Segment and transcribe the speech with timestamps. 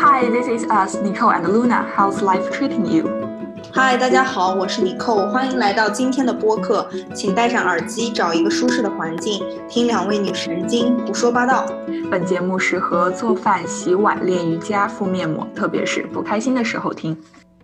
[0.00, 1.84] Hi, this is us, Nicole and Luna.
[1.96, 3.10] How's life treating you?
[3.72, 6.88] 嗨，大家好，我是 Nicole，欢迎来到今天的播客。
[7.12, 11.66] 请戴上耳机，找一个舒适的环境，听两位女神经胡说八道。
[12.08, 17.18] 本节目适合做饭、洗碗、练瑜伽、敷面膜，特别是不开心的时候听。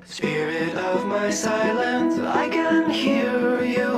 [0.05, 3.94] Spirit of my silence, I can hear you,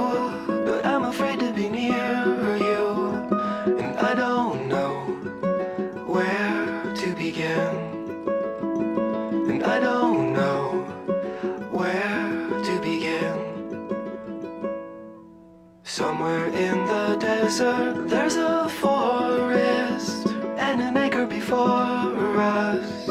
[17.47, 20.27] there's a forest
[20.59, 23.07] and an acre before us,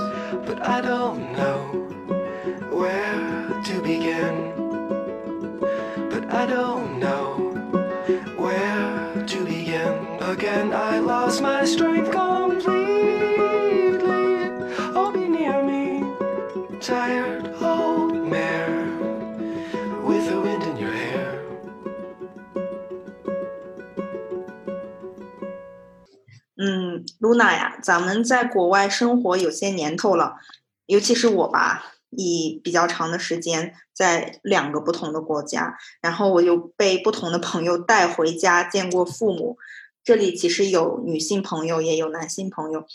[0.45, 1.57] but I don't know
[2.69, 4.51] where to begin.
[6.09, 7.37] But I don't know
[8.35, 10.05] where to begin.
[10.19, 12.11] Again, I lost my strength
[27.19, 30.35] ，Luna 呀，咱们在国外生活有些年头了，
[30.85, 39.57] 尤其是我吧，以比较长的时间在两个不同的国家，然后我又被不同的朋友带回家见过父母。
[40.03, 42.85] 这里其实有女性朋友，也有男性朋友。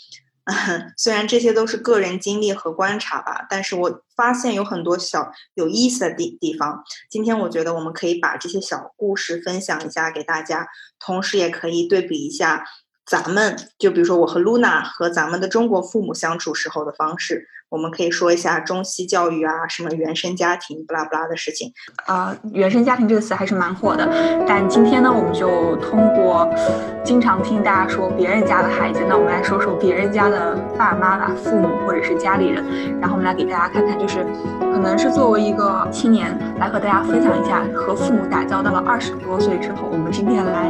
[0.97, 6.83] 虽然这些都是个人经历和观察吧，但是我发现有很多小有意思的地地方。
[7.09, 10.67] 今天我觉得我们可以把这些小故事分享一下给大家，
[10.99, 12.65] 同时也可以对比一下
[13.05, 17.47] 咱们，就比如说我和 Luna 和咱们的中国父母相处时候的方式。
[17.71, 21.71] 我们可以说一下中西教育啊，什么原生家庭，不拉不拉的事情。
[22.05, 24.05] 呃，原生家庭这个词还是蛮火的，
[24.45, 26.53] 但今天呢，我们就通过
[27.01, 32.61] 经常听大家说别人家的孩子，那我们来说说别人家的爸妈吧、父母或者是家里人，
[32.99, 34.25] 然后我们来给大家看看，就是
[34.59, 40.69] 可能是作为一个青年来和大家分享一下，和父母打交道了二十多岁之后，我们今天来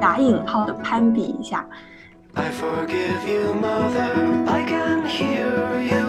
[0.00, 1.64] 打引号的攀比一下。
[2.34, 4.10] I forgive you, mother.
[4.48, 6.06] I can hear you,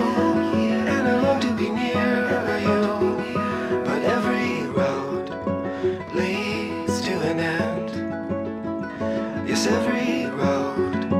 [0.87, 3.17] and I long to be near you.
[3.83, 5.29] But every road
[6.15, 7.89] leads to an end.
[9.45, 11.11] Yes, every road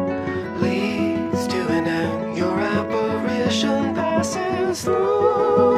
[0.61, 2.37] leads to an end.
[2.37, 5.76] Your apparition passes through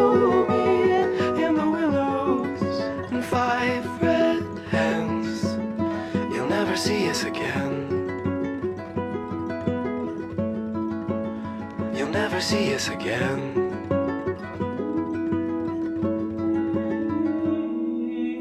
[12.41, 13.39] Never see us again.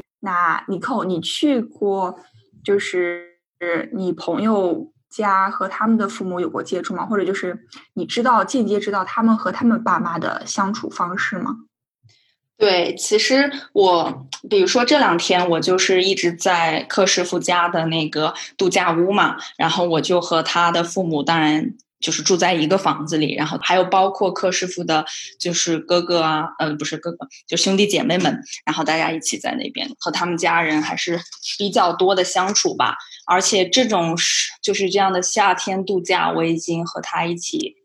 [0.20, 2.18] 那尼寇，你去过
[2.64, 3.26] 就是
[3.92, 7.04] 你朋友家和他们的父母有过接触吗？
[7.06, 11.56] 或者就是你知道间接知道他们和他们爸妈的相处方式吗？
[12.56, 25.04] 对，其实我比如说这两天我就是一直在克师傅家的那个度假屋嘛，然后我就和他的父母，当然就是住在一个房子里，然后还有包括柯师傅的，
[25.38, 31.20] 就是哥哥啊，呃，不是哥哥，就兄弟姐妹们，然后大家一起在那边和他们家人还是
[31.58, 32.96] 比较多的相处吧。
[33.26, 37.76] 而且这种是就是这样的夏天度假，我已经和他一起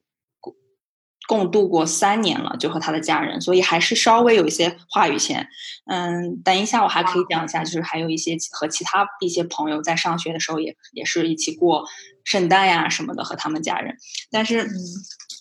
[1.27, 5.47] 共度过三年了，就和他的家人，所以还是稍微有一些话语权。
[5.85, 11.85] 嗯，等一下我还可以讲一下，就是还有一些和其他一些朋友在上学的时候也也是一起过
[12.23, 13.95] 圣诞呀什么的，和他们家人。
[14.31, 14.67] 但是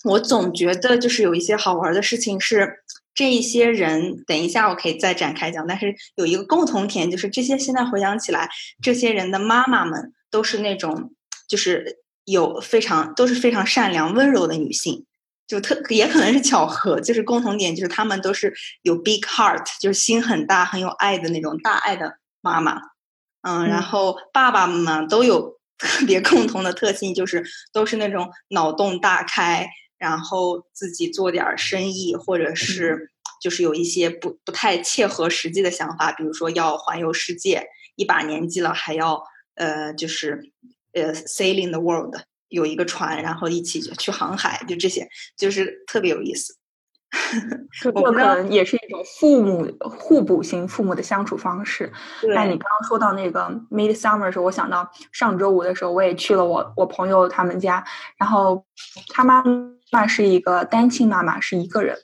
[0.04, 2.80] 我总觉得就是有一些好玩的事情是。
[3.16, 8.50] 这一些人，等一下我可以再展开讲，但是有一个共同点，就是这些现在回想起来，
[8.82, 11.12] 这些人的妈妈们都是那种，
[11.48, 15.06] 就是有非常都是非常善良温柔的女性，
[15.46, 22.80] 就特也可能是巧合，就是共同点就是他们都是有 big heart，就是心很大、很有爱的那种大爱的妈妈，
[23.42, 29.68] 嗯，然后爸爸们都有 特别共同的特性，就是都是那种脑洞大开。
[29.96, 39.22] 然后自己做点生意，或者是就是有一些不不太切合实际的想法，比如说要环游世界，一把年纪了还要
[39.54, 40.52] 呃就是
[40.92, 42.16] 呃 sailing the world，
[42.54, 46.54] 有一个船，然后一起去航海，就这些，就是特别有意思。
[47.80, 51.92] 这可能也是一种父母互补型父母的相处方式。
[52.34, 57.84] 哎你刚刚说到那个 Midsummer 的时候，我想到上周五的时候，我也去了我我朋友他们家，
[58.18, 58.64] 然后
[59.12, 59.44] 他妈
[59.92, 61.96] 妈是一个单亲妈妈，是一个人。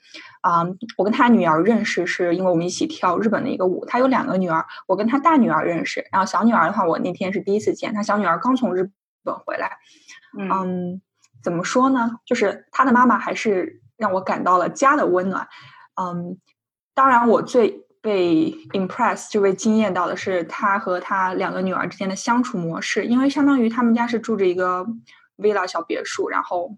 [0.43, 3.85] 啊、um,，我跟他女儿认识是因为我们一起跳日本的一个舞。
[3.85, 7.93] 他有两个女儿，我跟他大女儿认识，然后小女儿的话，我那天是第一次见。
[7.93, 8.88] 他小女儿刚从日
[9.23, 9.76] 本回来，
[10.38, 11.00] 嗯，um,
[11.43, 12.19] 怎么说呢？
[12.25, 15.49] 就是他的妈妈还是让我感到了家的温暖。
[16.00, 16.38] 嗯，
[16.94, 24.87] 当然我最被 impress 就被惊艳到的是他和他两个女儿之间的相处模式，因为相当于他们家是住着一个
[25.37, 26.77] villa 小别墅，然后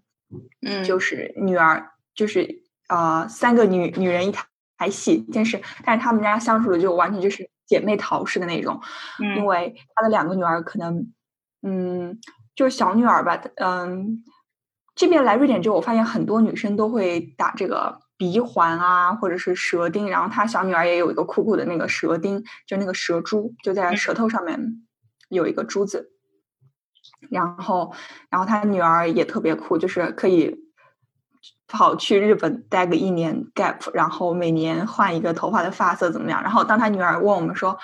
[0.65, 4.45] 嗯，就是女儿就是呃三个女女人一台
[4.77, 8.81] 台戏但是，但是他们家相处的就完全就是姐妹淘式的那种，
[9.37, 11.13] 因为他的两个女儿可能
[11.61, 12.19] 嗯
[12.55, 14.23] 就是小女儿吧，嗯。
[14.95, 20.07] 这边来瑞典之后，我发现很多女生都会打这个鼻环啊，或者是舌钉。
[20.07, 24.83] 然后她小女儿也有一个酷酷的那个舌钉，就那个舌珠，就在舌头上面
[25.29, 26.11] 有一个珠子。
[27.31, 27.95] 然后，
[28.29, 30.55] 然后她女儿也特别酷，就是可以
[31.67, 36.43] 跑去日本待个一年 gap，然后每年换一个头发的发色怎么样？
[36.43, 37.79] 然后当她女儿问我们说。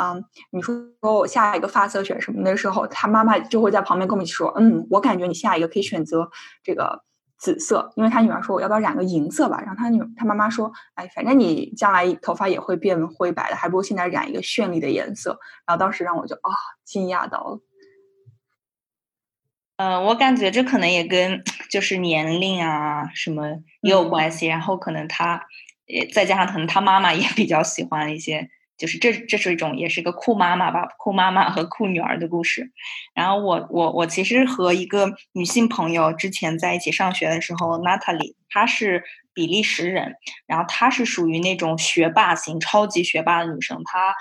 [0.00, 6.30] 嗯，你说我下一个发色选什么的时候，他妈妈就会在旁边跟我们说：“嗯，我感觉你下一个可以选择
[6.62, 7.02] 这个
[7.36, 16.52] 紫色，因为他女儿说我要不要染个银色吧？”然后他女他妈妈说：“哎，反正你将来头发也会变灰白的，还不如现在染一个绚丽的颜色。”然后当时让我就啊
[16.84, 17.60] 惊讶到了。
[19.78, 23.48] 呃，我感觉这可能也跟就是年龄啊什么
[23.80, 25.44] 也有关系，然后可能他
[25.86, 28.48] 也再加上可能他妈妈也比较喜欢一些。
[28.78, 32.70] 就是这，这是一种，也是一个酷妈妈吧，酷妈妈和酷女儿的故事。
[33.14, 39.02] 然后我，我，我其实和一个女性朋友之前在一起上学的时候，Natalie，她是
[39.34, 40.14] 比利时人，
[40.46, 44.14] 然后她是属于那种学霸型、超级学霸的女生，她。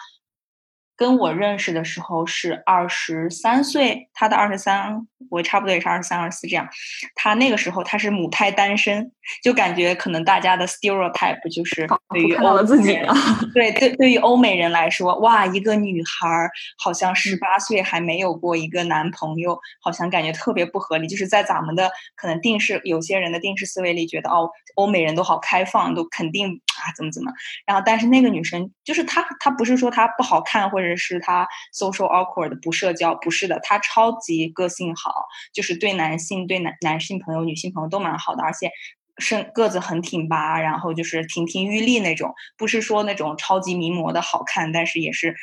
[0.97, 6.67] 跟我认识的时候是二十三岁，他的二十三，我差不多也是二十三、二十四这样。
[7.13, 9.11] 他那个时候他是母胎单身，
[9.43, 12.97] 就感觉可能大家的 stereotype 就是对于欧自己
[13.53, 16.49] 对对，对于欧美人来说，哇，一个女孩儿
[16.79, 21.07] 好像十八岁还没有过一个男朋友，好像感觉特别不合理。
[21.07, 27.31] 就是在咱们的可能定式，有些人的定式思维里，觉得哦，欧美人都好开放，都肯定啊怎么怎么。
[27.65, 30.87] 然后，但是那个女生就是她，她不是说她不好看或者。
[30.99, 31.47] 是她
[31.77, 35.11] social awkward 不社交，不是的，她超级个性好，
[35.53, 38.71] 就是对男性、对男男性朋友、女性朋友都蛮好的，而且
[39.17, 45.35] 身个子很挺拔，然后就是亭亭玉立那种，不是说那种超级名模的好看，但是也是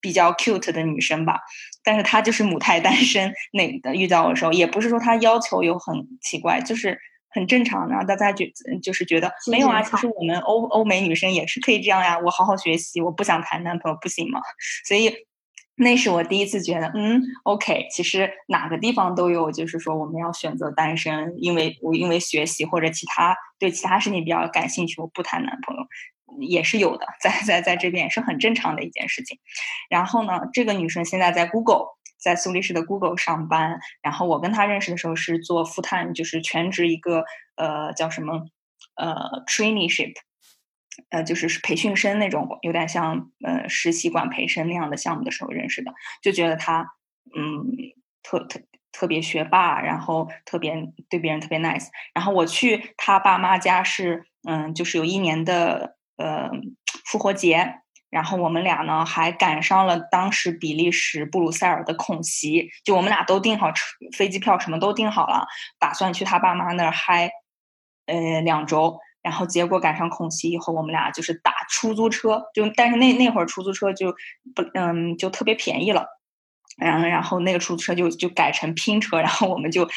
[0.00, 1.38] 比较 cute 的女生吧。
[1.82, 6.98] 但是她就是母胎单身， 那遇到的时候，也不是说她要求有很奇怪，就是。
[7.32, 8.50] 很正常，然后大家觉
[8.82, 12.18] 就是觉得没有啊，其实我们欧欧美女生也是可以这样呀。
[12.18, 14.40] 我好好学习，我不想谈男朋友，不行吗？
[14.86, 15.12] 所以
[15.76, 25.82] 那是我第一次觉得，嗯，OK，其实哪个地方都有，就是说我们要选择单身，因为我因为学习或者其他对其他事情比较感兴趣，我不谈男朋友
[26.40, 29.38] 也是有的，在在在这边也是很正常的一件事情。
[29.88, 31.86] 然后呢，这个女生现在在 Google。
[32.22, 37.24] 在苏黎世的 Google 上班，然后我跟他认识的时候是做 full time，就是全职一个
[37.56, 38.46] 呃叫什么
[38.94, 40.14] 呃 traineeship，
[41.10, 45.92] 呃就是培训生那种，有点像呃实习管培生那样的项目的时候认识的，
[46.22, 46.86] 就觉得他
[47.36, 47.66] 嗯
[48.22, 48.60] 特特
[48.92, 50.74] 特别学霸，然后特别
[51.10, 56.50] 对别人特别 nice，然后我去他爸妈家是嗯就是有一年的呃
[57.04, 57.80] 复活节。
[58.12, 65.46] 然后我们俩呢，还赶上了当时比利时布鲁塞尔的恐袭，就我们俩都订好车飞机票，什么都订好了，
[65.78, 67.30] 打算去他爸妈那儿嗨，
[68.06, 68.98] 呃，两周。
[69.22, 74.12] 然后结果赶上恐袭以后，我们俩就是打出租车，就但是那那会儿出租车就
[74.54, 76.06] 不嗯就特别便宜了，
[76.76, 79.88] 然后然后那个出租车就就改成拼车，然后我们就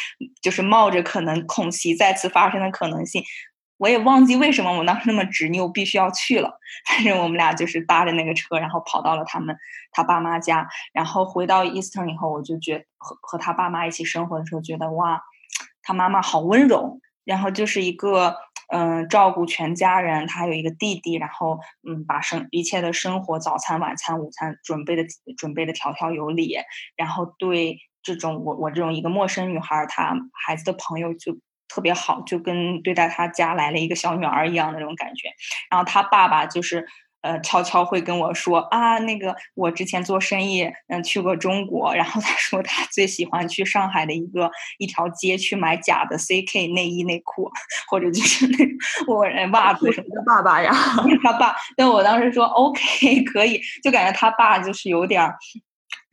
[0.42, 3.24] 就是冒着可能恐袭再次发生的可能性。
[3.78, 6.60] 我也忘记为什么我当时那么执拗，必须要去了。
[6.88, 9.58] 反正我们俩就是搭着那个车，然后跑到了他们
[9.92, 10.68] 他爸妈家。
[10.94, 15.22] 然后回到 Eastern 以后，我就觉和和他爸妈一起生活的时候，觉得哇，
[15.84, 17.00] 他妈妈好温柔。
[17.26, 18.36] 然后就是一个
[18.72, 20.26] 嗯，照顾全家人。
[20.28, 25.04] 他还有一个弟弟，然后嗯，把生一切的生活，早餐、晚餐、午餐准备的
[25.38, 26.56] 准备的条条有理。
[26.96, 30.16] 然后对这种我我这种一个陌生女孩，她
[30.46, 31.38] 孩子的朋友就。
[31.76, 35.28] 特别好，就跟对待他家来了一个小女儿一样的那种感觉。
[35.70, 36.88] 然后他爸爸就是，
[37.20, 41.94] 呃，悄悄会跟我说啊，那个我之前做生意，嗯，去过中国。
[41.94, 47.52] 然后他说他最喜欢去上海的一个一条街去买假的 CK 内衣内裤，
[47.90, 48.58] 或者就是那
[49.08, 50.24] 我袜子什么的。
[50.26, 50.72] 爸爸呀，
[51.22, 51.54] 他爸。
[51.76, 55.36] 但我当时说 OK 可以，就感觉他爸就是有点儿。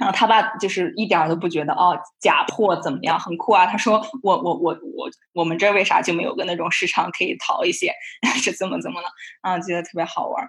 [0.03, 3.67] 然后他爸就是一点都不觉得哦假货怎么样很酷啊？
[3.67, 7.93] 他说我我我我我们这为啥就没有个那种市场可以淘一些？
[8.43, 9.07] 是怎么怎么了？
[9.43, 10.49] 啊，觉得特别好玩。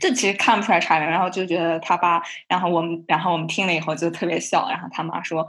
[0.00, 1.06] 这其实看不出来差别。
[1.08, 4.68] 然后就觉得他爸，然后我们然后我们听了以后就特别笑。
[4.68, 5.46] 然后他妈说。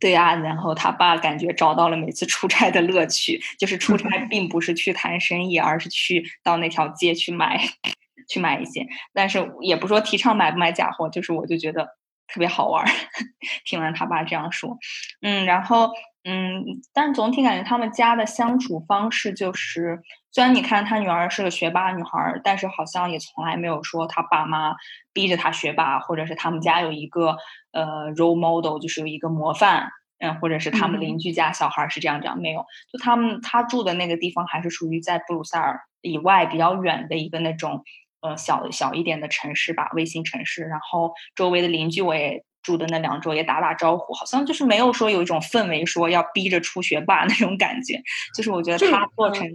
[0.00, 7.60] 对啊，然后他爸感觉找到了每次出差的乐趣，就是出差 并不是去谈生意，而是去到那条街去买，
[8.28, 8.84] 去买一些。
[9.14, 11.90] 但是也不说提倡买不买假货，就是我就觉得
[12.28, 12.90] 特别好玩儿。
[13.64, 14.78] 听完他爸这样说，
[15.20, 15.90] 嗯，然后
[16.24, 20.00] 嗯，但是总体感觉他们家的相处方式就是，
[20.30, 24.74] 虽然你看他女儿是个学霸女孩，但是好像也从来没有说他爸妈
[25.12, 27.36] 逼着他学霸，或者是他们家有一个。
[27.74, 37.82] 呃，role model 就是有一个模范，嗯，或者是他们邻居家小孩是这样这样，没有，就他们他住的那个地方还是属于在布鲁塞尔以外比较远的一个那种
[38.22, 40.62] 呃小小一点的城市吧，卫星城市。
[40.62, 48.02] 然后周围的邻居我也住的那两周也打打招呼，好像就是没有说有一种氛围说要逼着出学霸 那种感觉。
[48.34, 49.46] 就是我觉得他做成，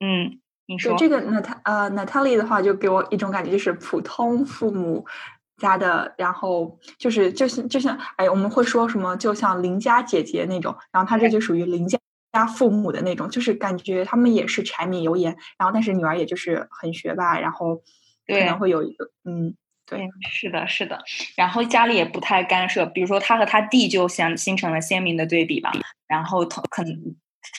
[0.00, 5.06] 嗯，你说这个娜塔呃 Natalie 的话就给我一种感觉就是普通父母。
[5.58, 11.96] 家的，然后就是就是就像哎，我们会说什么，就像邻家姐姐那种，然后他这就属于邻家
[12.32, 17.76] 家父母的那种，就是感觉他们也是柴米油盐，然后但是女儿也就是很学霸，然后
[18.26, 19.54] 可能会有一个嗯，
[19.86, 20.98] 对，是的，是的，
[21.36, 25.72] 然后家里也不太干涉，比如说他和他弟就相形成了鲜明的对比吧，
[26.06, 26.92] 然后同可能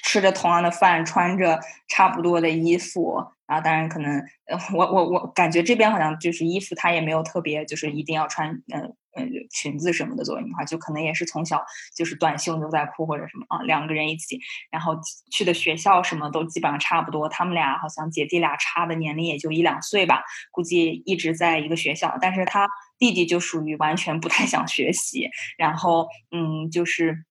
[0.04, 3.24] 吃着同样的饭，穿着差不多的衣服。
[3.46, 11.64] 然后，当然可能，呃，我我我感觉这边好像就是衣服，他也没有特别，就是一定要穿，嗯嗯，裙子什么的作为女孩，就可能也是从小
[11.96, 14.40] 就是短袖牛仔裤或者什么啊，两个人一起，
[14.72, 14.96] 然后
[15.32, 17.30] 去的学校什么都基本上差不多。
[17.30, 22.18] 他们俩好像姐弟俩差的年龄也就一两岁吧，估计一直在一个学校。
[22.20, 22.68] 但是他
[22.98, 27.26] 弟弟就属于完全不太想学习，然后嗯，就是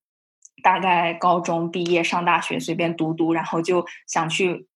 [0.63, 4.67] 大概高中毕业上大学随便读读，然后就想去。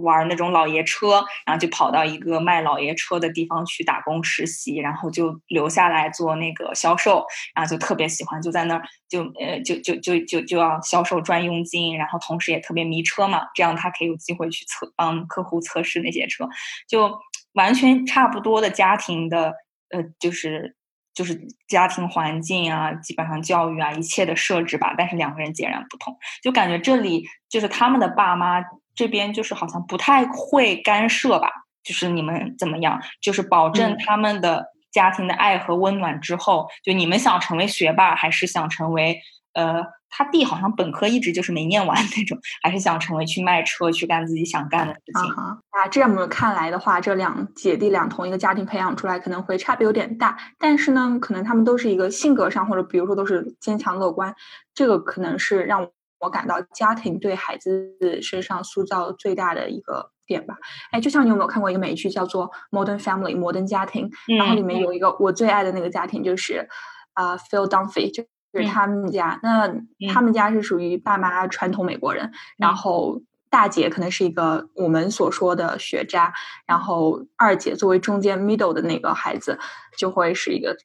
[0.00, 16.48] 玩那种老爷车，然后就跑到一个卖老爷车的地方去打工实习，然后就留下来做那个销售，然后就特别喜欢，就在那儿就呃就就就就就要销售赚佣金，然后同时也特别迷车嘛，这样他可以有机会去测帮客户测试那些车，
[16.88, 17.18] 就
[17.52, 19.54] 完全差不多的家庭的
[19.90, 20.76] 呃就是
[21.12, 28.62] 就是家庭环境啊，基本上教育啊一切的设置吧，但是两个人截然不同，就感觉这里就是他们的爸妈。
[29.00, 31.50] 这边就是好像不太会干涉吧，
[31.82, 39.18] 就是你们怎么样，就是保证他们的家庭的爱和温暖之后，就你们想成为学霸，还是想成为
[39.54, 45.88] 呃，他弟好像本科一直就是没念完那种，还是想成为去卖车去干自己想干的事情啊？
[45.90, 54.34] 这么看来的话，这两姐弟俩同一个家庭培养出来，可能会差别有点大，但是呢，可能他们都是一个性格上，或者比如说都是坚强乐观，
[54.74, 55.88] 这个可能是让。
[56.20, 60.56] 我感到家庭对孩子身上塑造最大的一个点吧。
[60.92, 64.08] 哎，就像你有没有看过一个美剧叫做《Modern Family》摩登家庭？
[64.38, 66.68] 然后里面有一个我最爱的那个家庭就是
[67.14, 69.40] 啊，Phil Dunphy，就是他们家。
[69.42, 69.72] 那
[70.12, 76.32] 他们家是属于爸妈传统美国人，然后大姐可能是一个我们所说的学渣，
[76.66, 79.58] 然后二姐作为中间 middle 的那个孩子，
[79.98, 80.76] 就会是一个。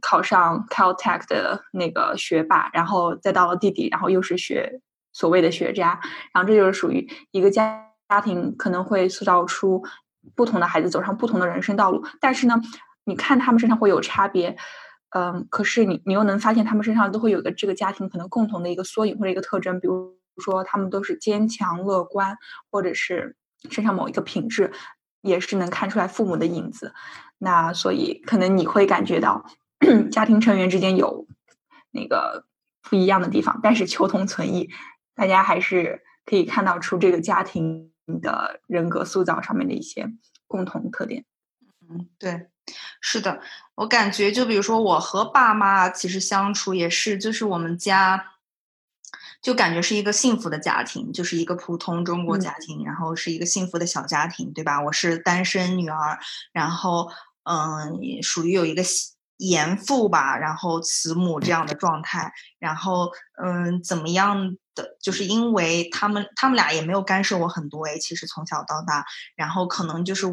[0.00, 4.80] 考上 Caltech 的那个学霸，然后再到了弟弟，然后又是学
[5.12, 5.98] 所谓的学渣，
[6.32, 9.82] 然后这就是属于一个家家庭可能会塑造出
[10.36, 12.04] 不同的孩子走上不同的人生道路。
[12.20, 12.62] 但是呢，
[13.02, 14.56] 你看他们身上会有差别，
[15.08, 22.36] 嗯，可是你你又能发现他们身上都会有个这个家庭可能共同的一个缩影或者一个特征，比如说他们都是坚强乐观，
[22.70, 23.36] 或者是
[23.70, 24.72] 身上某一个品质
[25.20, 26.94] 也是能看出来父母的影子。
[27.38, 29.44] 那所以可能你会感觉到。
[30.12, 31.26] 家庭成员之间有
[31.90, 32.44] 那个
[32.82, 34.68] 不一样的地方，但是求同存异，
[35.14, 40.12] 大家还是可以看到出这个家庭的人格塑造上面的一些
[40.46, 41.24] 共同特点。
[41.88, 42.48] 嗯，对，
[43.00, 43.40] 是的，
[43.74, 48.22] 我感觉就比如说我和爸妈其实相处也是，就是我们家
[49.42, 54.82] 就感觉是一个幸福的家庭，就是一个普通中国家庭，然后是一个幸福的小家庭，对吧？
[54.82, 56.18] 我是单身女儿，
[56.52, 57.10] 然后
[57.44, 58.82] 嗯，属于有一个。
[59.40, 63.10] 严父吧，然后慈母这样的状态，然后
[63.42, 64.96] 嗯，怎么样的？
[65.00, 69.04] 就是因为他们他们俩也没有干涉我很多诶，其实从小到大，
[69.34, 70.26] 然后可能就是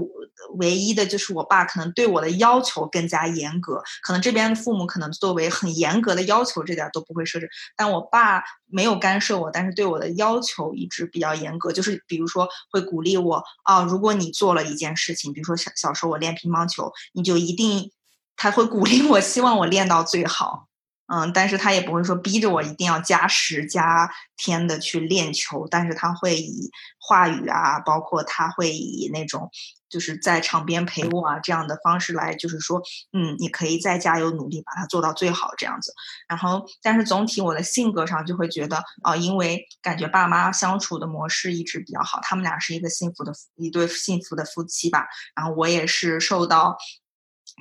[0.58, 17.90] 唯一的就是我爸可能对我的要求更加严格，可能这边父母可能作为很严格的要求，这点都不会设置，但我爸没有干涉我，但是对我的要求一直比较严格，就是比如说会鼓励我啊，如果你做了一件事情，比如说小小时候我练乒乓球，你就一定。
[18.38, 20.68] 他会鼓励我，希望我练到最好。
[21.08, 29.50] 嗯，但是他也不会说逼着我一定要加时加天的去练球，但是他会以话语啊，包括他会以那种
[29.88, 32.82] 就是在场边陪我啊这样的方式来，就是说，
[33.14, 35.94] 嗯，你可以再加油努力，把它做到最好这样子。
[36.28, 45.08] 然后，但是总体我的性格上就会觉得，啊，因为感觉爸妈相处的模式一直比较好，他们俩是一个幸福的一对幸福的夫妻吧。
[45.34, 46.76] 然后我也是受到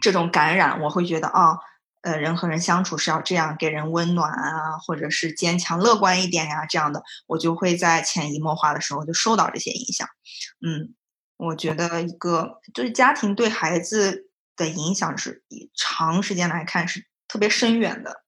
[0.01, 1.59] 这种感染，我会觉得，啊。
[2.03, 10.07] 呃，人和人相处是要这样，给人温暖啊，或者是坚强乐观一点呀，这样的，我就会在潜移默化的时候就受到这些影响。
[10.65, 10.95] 嗯，
[11.37, 18.23] 我觉得一个就是家庭对孩子的影响是以长时间来看是特别深远的，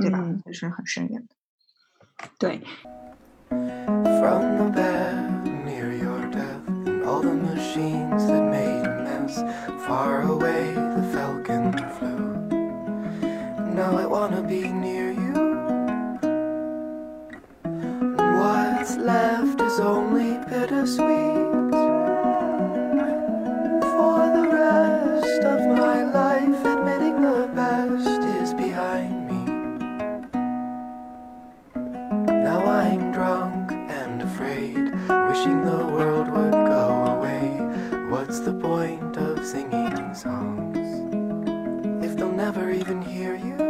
[0.00, 0.20] 对吧？
[0.44, 1.34] 就是很深远的。
[2.38, 2.60] 对。
[13.74, 15.34] Now I wanna be near you.
[17.64, 21.50] And what's left is only bittersweet.
[23.94, 29.42] For the rest of my life, admitting the best is behind me.
[32.44, 34.84] Now I'm drunk and afraid,
[35.28, 36.45] wishing the world would
[42.86, 43.56] even hear you?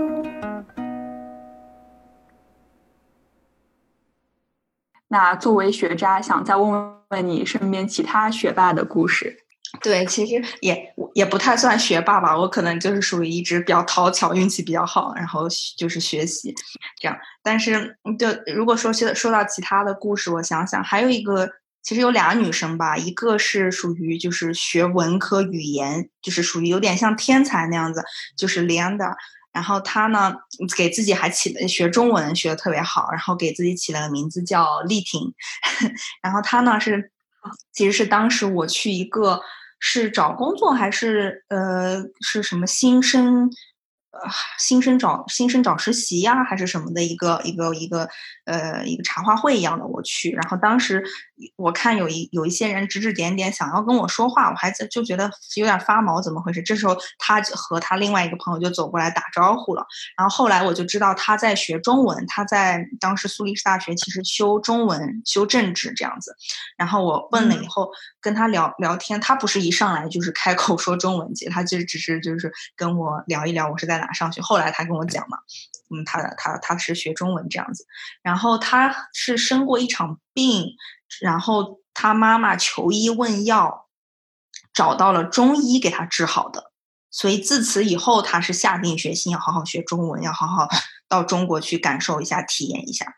[5.09, 9.45] 那作为学渣，想再问问你身边其他学霸的故事。
[9.81, 15.47] 对，其实也也不太算学霸吧，我可能就是属于一直比较讨巧，运气比较好，然后
[15.77, 16.55] 就是学习
[17.01, 17.17] 这样。
[17.43, 21.51] 但是，就如果说说说到其他的故事，我想想，还有一个，
[21.87, 28.05] 其实有俩女生吧，一个是属于就是学文科语言，就是属于有点像天才那样子，
[28.37, 29.15] 就是 Linda。
[29.53, 30.35] 然后她呢，
[30.77, 35.33] 给自己还起了学中文学的特别好，然后给自己起了个名字叫丽婷。
[36.21, 37.13] 然后她呢是，
[37.73, 39.41] 其实是当时我去一个
[39.79, 43.49] 是找工作还是呃是什么新生
[44.11, 44.29] 呃。
[44.59, 48.09] 新生找新生找实习呀，还是什么的一个一个一个
[48.47, 50.31] 呃一个茶话会一样的，我去。
[50.31, 51.05] 然后当时
[51.57, 56.63] 我看有一有一些人指指点点，想要跟我说话，我还在就觉得有点发毛，怎么回事？
[56.63, 59.87] 这时候他和他另外一个朋友就走过来打招呼了。
[60.17, 66.35] 然后后来我就知道他在学中文，他在当时苏黎世大学其实修中文、修政治这样子。
[66.77, 74.07] 然后我问了以后，跟他聊聊天，他不是一上来就是开口说中文，其实他其实只是就是跟我聊一聊，我是在哪。
[74.17, 75.37] 上学，后来他跟我讲嘛，
[75.91, 77.87] 嗯，他他他是学中文这样子，
[78.23, 80.75] 然后他是生过一场病，
[81.21, 83.89] 然后他妈妈求医问药，
[84.73, 86.73] 找到了中医给他治好的，
[87.11, 90.69] 所以自此以后，他是下定决心要好好学中文，要好好
[91.09, 93.15] 到中国去感受一下，体验一下。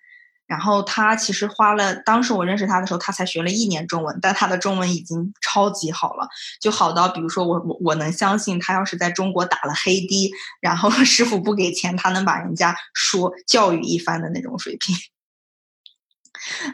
[0.48, 6.26] 然后他其实花了，当时我认识他的时候，他才学了一年中文，但他的中文已经超级好了，
[6.58, 10.32] 就好到比如说我我我能相信他要是在中国打了黑的，
[10.62, 14.96] 然后 师傅不给钱，他能把人家说教育一番的那种水平。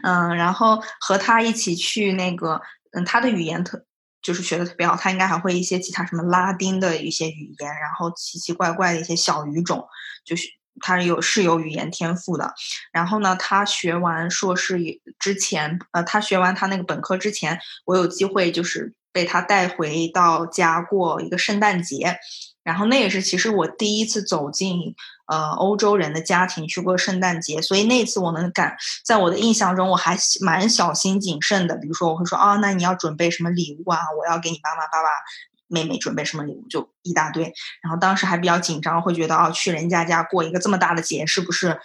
[0.04, 2.60] 嗯，然后和他一起去那个，
[2.92, 3.84] 嗯，他的语言特
[4.22, 9.84] 就是学的特别好，他应该还会一些其他什么拉丁的一些语言，然后奇奇怪怪的一些小语种，
[10.24, 10.46] 就是。
[10.80, 12.52] 他有是有语言天赋的，
[12.92, 14.78] 然后呢，他学完硕士
[15.18, 22.18] 之前，呃，他学完他那个本科之前，我有机会就是被他带回到家过一个圣诞节，
[22.62, 24.94] 然后那也是其实我第一次走进
[25.26, 34.00] 呃欧洲人的家庭去过圣诞节，所以那次我能感，在我的印象中我还蛮小心谨慎的，比如说我会说啊，那你要准备什么礼物啊？
[34.18, 35.08] 我要给你妈妈爸爸。
[35.74, 41.80] 妹妹准备什么礼物就一大堆，然后当时还比较紧张，会觉得哦，去人家家过一个这么大的节，是不是？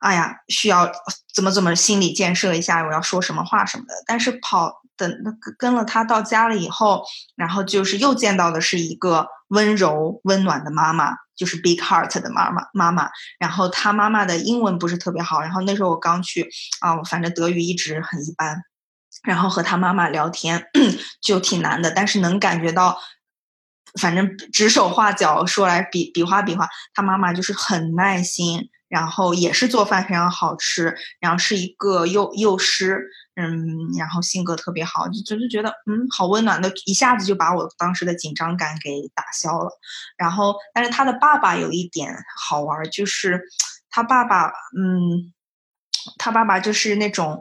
[0.00, 0.92] 哎呀，需要
[1.34, 3.94] 怎么怎么心理建设一下，我要说什么话什么的。
[4.06, 5.12] 但是跑等
[5.58, 13.10] 跟了他到家了以后，然后就是又见到的是一个温柔温暖的妈妈，就是 big heart 的妈妈妈妈。
[13.40, 16.48] 然后他妈妈的英文不是特别好，然后那时候我刚去
[16.80, 18.62] 啊，反正德语一直很一般。
[19.28, 20.70] 然后和他妈妈聊天
[21.20, 22.98] 就挺难的，但是能感觉到，
[24.00, 39.68] 反正指手画脚说来比比划比划，他妈妈就是很耐心，然后也是做饭非常好吃，然后是一个幼幼师，嗯，然后性格特别好，就就是觉得嗯好温暖的，一下子就把我当时的紧张感给打消了。
[40.16, 43.42] 然后，但是他的爸爸有一点好玩，就是
[43.90, 45.34] 他爸爸，嗯，
[46.16, 47.38] 他爸爸就是那种。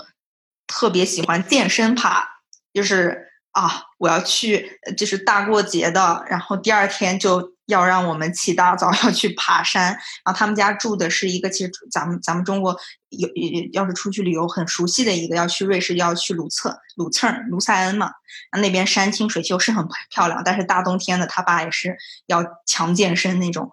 [0.67, 2.41] 特别喜欢健身趴，
[2.73, 9.91] 就是啊，我要去，就是大过节的，然后第二天就要让我们起大早 要去爬山。
[10.25, 12.75] 然后他们家住的是一个，其实咱们咱们中国
[13.09, 13.29] 有
[13.71, 18.11] 要是出去旅游很熟悉的一个，要去瑞士要去鲁策鲁策卢塞恩嘛，
[18.59, 23.69] 那边山清水秀是很漂亮，但是大冬天的，他爸也是要强健身那种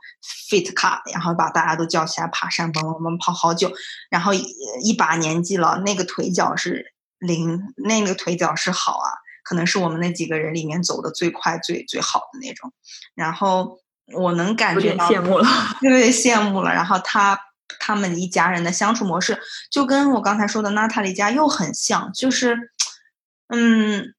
[0.51, 3.73] fit 卡，然后把大家都叫起来爬山，帮我们跑好久，
[4.11, 9.25] 然后一把年纪了，那个腿脚是零，那个腿脚是好啊。
[9.47, 12.73] 可能是我们那几个人里面走的最快、最最好的那种，
[13.15, 13.79] 然后
[14.13, 15.47] 我能感觉到羡慕了，
[15.83, 16.73] 有点羡慕了。
[16.73, 17.39] 然后他
[17.81, 19.39] 他们一家人的相处模式，
[19.71, 22.73] 就跟我刚才说的娜塔莉家又很像，就是，
[23.49, 24.15] 嗯，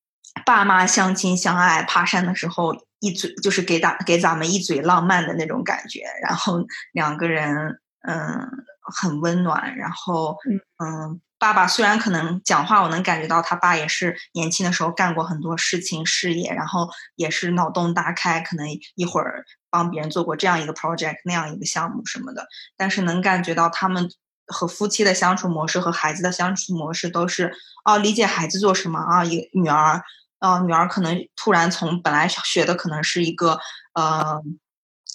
[0.46, 8.50] 爸妈相亲相爱，爬山的时候一嘴就是给咱给咱们一嘴浪漫的那种感觉，然后两个人嗯
[8.82, 10.38] 很温暖，然后
[10.84, 11.22] 嗯。
[11.46, 22.48] 爸爸虽然可能讲话，我能感觉到他爸也是年轻的时候干过很多事情事业，然后也是脑洞大开，可能一会儿帮别人做过这样一个 project 那样一个项目什么的。
[22.76, 24.10] 但是能感觉到他们
[24.48, 27.54] 和夫妻的相处模式和孩子的相处模式都是
[27.84, 30.02] 哦，理解孩子做什么啊，一女儿，
[30.40, 33.60] 呃，女儿可能突然从本来学的可能是一个
[33.94, 34.42] 呃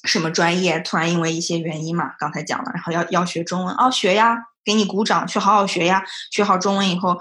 [0.04, 4.36] 什么专业，突然因为一些原因嘛，刚才讲了，然后要要学中文，哦，学呀。
[4.64, 6.04] 给你鼓掌，去好好学呀！
[6.30, 7.16] 学好中文以后，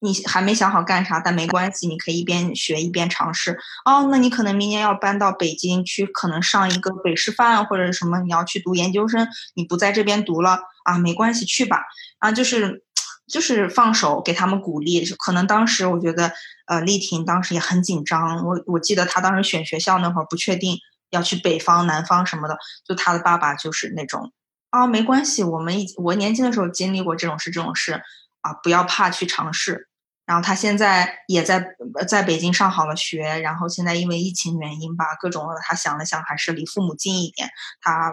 [0.00, 3.58] 你还没想好干啥，但没关系，你可以一边学一边尝试。
[3.84, 11.82] 哦，那你可能明年要搬到北京去，可能上一个北师范或者什么，你要去读研究生，你不在这边读了啊，没关系，去吧。
[12.18, 12.84] 啊，就是
[13.26, 15.04] 就是放手给他们鼓励。
[15.18, 16.32] 可能当时我觉得，
[16.66, 18.44] 呃，丽婷当时也很紧张。
[18.44, 20.78] 我我记得她当时选学校那会儿不确定
[21.10, 24.32] 要去北方、南方什么的，就她的爸爸就是那种。
[24.76, 28.02] 啊，没关系，我们我年轻的时候经历过这种事，这种事
[28.42, 29.88] 啊，不要怕去尝试。
[30.26, 31.64] 然后他现在也在
[32.06, 37.48] 在北京上好了学，然后现在因为疫情原因吧，各种他想了想，还是离父母近一点。
[37.80, 38.12] 他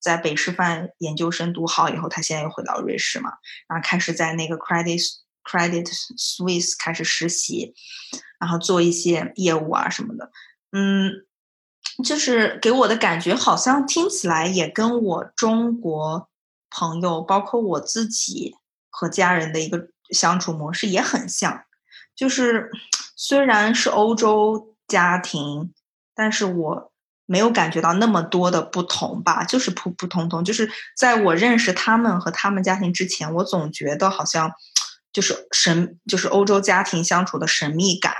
[0.00, 3.30] 在北师范研究生读好以后，他现在又回到瑞士嘛，
[3.68, 5.00] 然后开始在那个 Credit
[5.44, 5.86] Credit
[6.18, 7.74] Suisse 开始实习，
[8.40, 10.32] 然后做一些业务啊什么的，
[10.72, 11.26] 嗯。
[12.02, 16.28] 就是给我的感觉，好像听起来也跟我中国
[16.70, 18.56] 朋友，包括我自己
[18.88, 21.64] 和家人的一个相处模式也很像。
[22.14, 22.70] 就是
[23.16, 25.72] 虽然是欧洲家庭，
[26.14, 26.92] 但是我
[27.26, 30.44] 没有感觉到那么多的不同吧，就是普普通通。
[30.44, 34.52] 就是在我认识他们和他们家庭之前，我总觉得好像
[35.12, 38.14] 就是神，就是欧洲家庭相处的神秘感。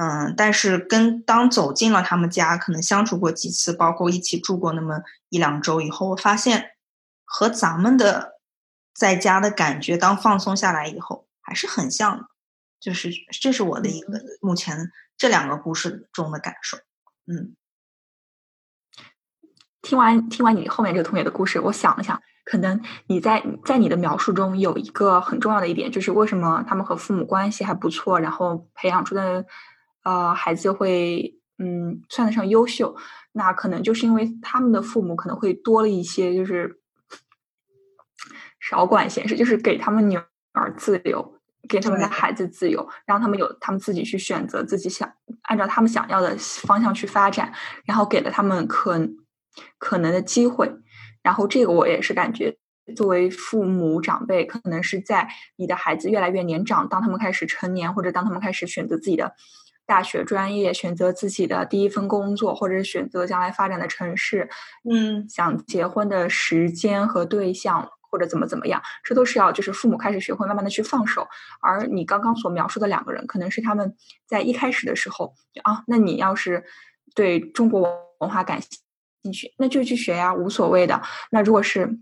[0.00, 6.76] 嗯，但是跟当走进了他们家，可能相处过几次，包括一起住过那么一两周以后，我发现
[7.24, 8.38] 和咱们的
[8.94, 12.26] 在家的感觉，当放松下来以后，还是很像的。
[12.78, 16.78] 就是这是我的一个目前这两个故事中的感受。
[17.26, 17.56] 嗯，
[19.82, 29.44] 听完听完你后面这个同学的故事，我想了想，可能你在在你的描述中有一个很重要的一点，就是为什么他们和父母关系还不错，然后培养出的。
[30.08, 32.96] 呃，孩子会嗯算得上优秀，
[33.32, 36.80] 那可能就是因为他们的父母可能会多了一些，就是
[38.58, 40.16] 少管闲事，就是给他们女
[40.52, 47.52] 儿自由，给他们的孩子自由，让他们有他们自己去选择自己想按照他们想要的方向去发展，
[47.84, 48.98] 然后给了他们可
[49.76, 50.72] 可能的机会，
[51.22, 52.56] 然后这个我也是感觉，
[52.96, 59.34] 作为父母长辈，可能是在你的孩子越来越年长，当他们开始成年，或者当他们开始选择自己的。
[59.88, 64.50] 大学专业，选择自己的第一份工作，或者是选择将来发展的城市，
[64.88, 71.26] 嗯，想结婚的时间和对象，或者怎么怎么样，这都是要就是父母开始学会慢慢的去放手。
[71.62, 73.96] 而你刚刚所描述的两个人，可能是他们
[74.26, 76.62] 在一开始的时候啊，那你要是
[77.14, 77.88] 对中国
[78.20, 78.60] 文化感
[79.22, 81.00] 兴趣，那就去学呀，无所谓的。
[81.30, 81.98] 那如果是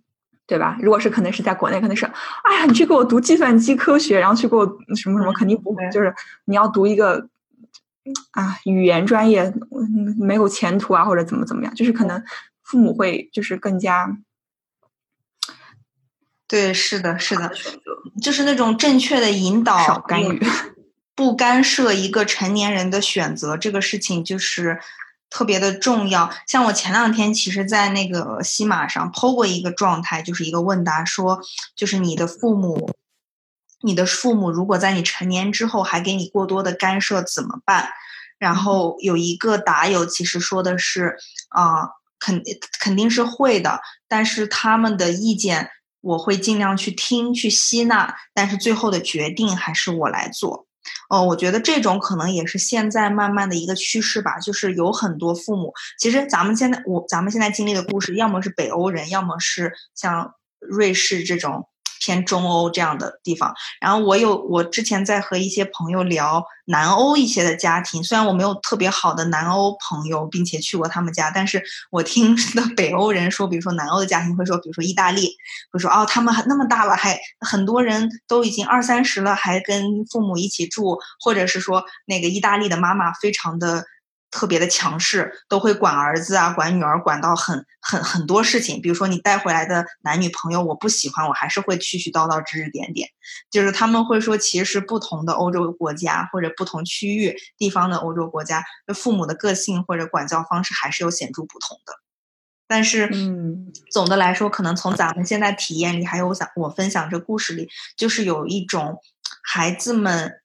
[0.49, 0.77] 对吧？
[0.81, 2.05] 如果是可能是在国内，可能是
[2.42, 6.12] 哎呀，你去给我读计算机科学，然后去给我什么什么，肯定不会，就是
[6.46, 7.29] 你要读一个。
[8.31, 9.53] 啊，语言专业
[10.19, 12.23] 没有前途啊，或者怎么怎么样，就是可能
[12.62, 14.16] 父母会就是更加，
[16.47, 17.53] 对，是的，是的，
[18.21, 20.40] 就是那种正确的引导，少干预，
[21.14, 24.81] 不干涉一个成年人的选择，这个事情就是
[25.29, 26.31] 特别的重要。
[26.47, 31.40] 像我前两天其实，在那个西马上剖过一个状态，就是一个问答，说
[31.75, 32.90] 就是你的父母。
[33.82, 37.88] 你的父母如果在你成年之后还给你过多的干涉怎么办？
[38.38, 41.16] 然后有一个答友其实说的是，
[41.48, 42.42] 啊，肯
[42.80, 45.70] 肯定是会的，但是他们的意见
[46.02, 50.66] 我会尽量去听去吸纳，但是最后的决定还是我来做。
[51.08, 61.68] 哦，我觉得这种可能也是现在慢慢的一个趋势吧，就是有很多父母，其实咱们现在我咱们现在经历的故事，要么是北欧人，要么是像瑞士这种。
[62.00, 75.37] 偏中欧这样的地方，然后我有我之前在和一些朋友聊南欧一些的家庭，虽然我没有特别好的南欧朋友，并且去过他们家，但是我听 的北欧人说，比如说南欧的家庭会说，比如说意大利
[75.70, 83.85] 会说哦，他们还那么大了，还很多人都已经二三十了，还跟父母一起住，或者是说那个意大利的妈妈非常的。
[84.30, 88.82] 特别的强势，都会管儿子啊，管女儿，管到很很很多事情。
[88.82, 93.08] 比如说你带回来的男女朋友，我不喜欢，我还是会絮絮叨叨、指指点点。
[93.50, 101.94] 就是他们会说，其实不同的欧洲国家或者不同区域地方的欧洲国家，父母的个性或者管教方式还是有显著不同的。
[102.68, 109.00] 但是，嗯，总的来说，可能从咱们现在体验里，还有我想我分享这故事里，就是有一种
[109.42, 110.40] 孩子们。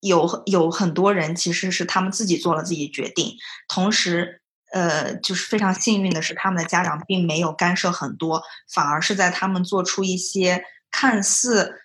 [0.00, 4.40] 有有很多人其实是他们自己做了自己决定，同时，
[4.72, 11.80] 呃，就是非常幸运的是，他们的家长并没有干涉很多，反而是在他们做出一些看似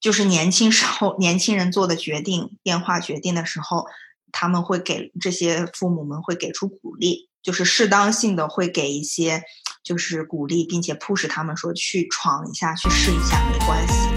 [0.00, 3.86] 就是年轻时候 年轻人做的决定、变化决定的时候，
[4.32, 9.42] 他们会给这些父母们会给出鼓励，就是适当性的会给一些
[9.82, 14.08] 就是鼓励，并且 push 他们说去闯一下、去试一下没关系，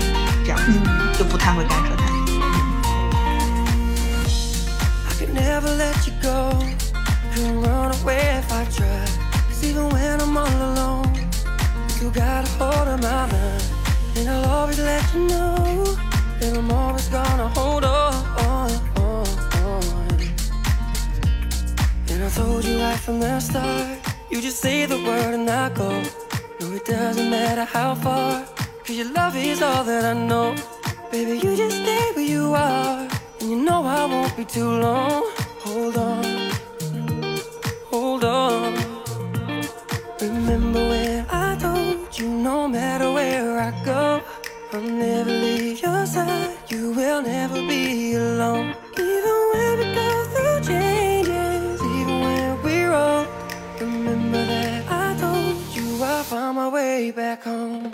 [0.43, 2.02] 这样子就不太会干涉
[12.13, 13.63] got a hold of my mind.
[14.17, 15.83] And I'll always let you know
[16.39, 18.13] that I'm always gonna hold on.
[22.09, 23.97] And I told you right from the start,
[24.29, 25.89] you just say the word and I go.
[26.59, 28.45] No, it doesn't matter how far,
[28.85, 30.55] cause your love is all that I know.
[31.11, 33.07] Baby, you just stay where you are.
[33.39, 35.23] And you know I won't be too long.
[35.65, 36.51] Hold on,
[37.91, 38.73] hold on.
[40.21, 41.02] Remember when
[44.75, 46.49] I'll never leave your side.
[46.67, 48.73] You will never be alone.
[48.97, 53.27] Even when we go through changes, even when we're wrong.
[53.79, 57.91] Remember that I told you I'll find my way back home.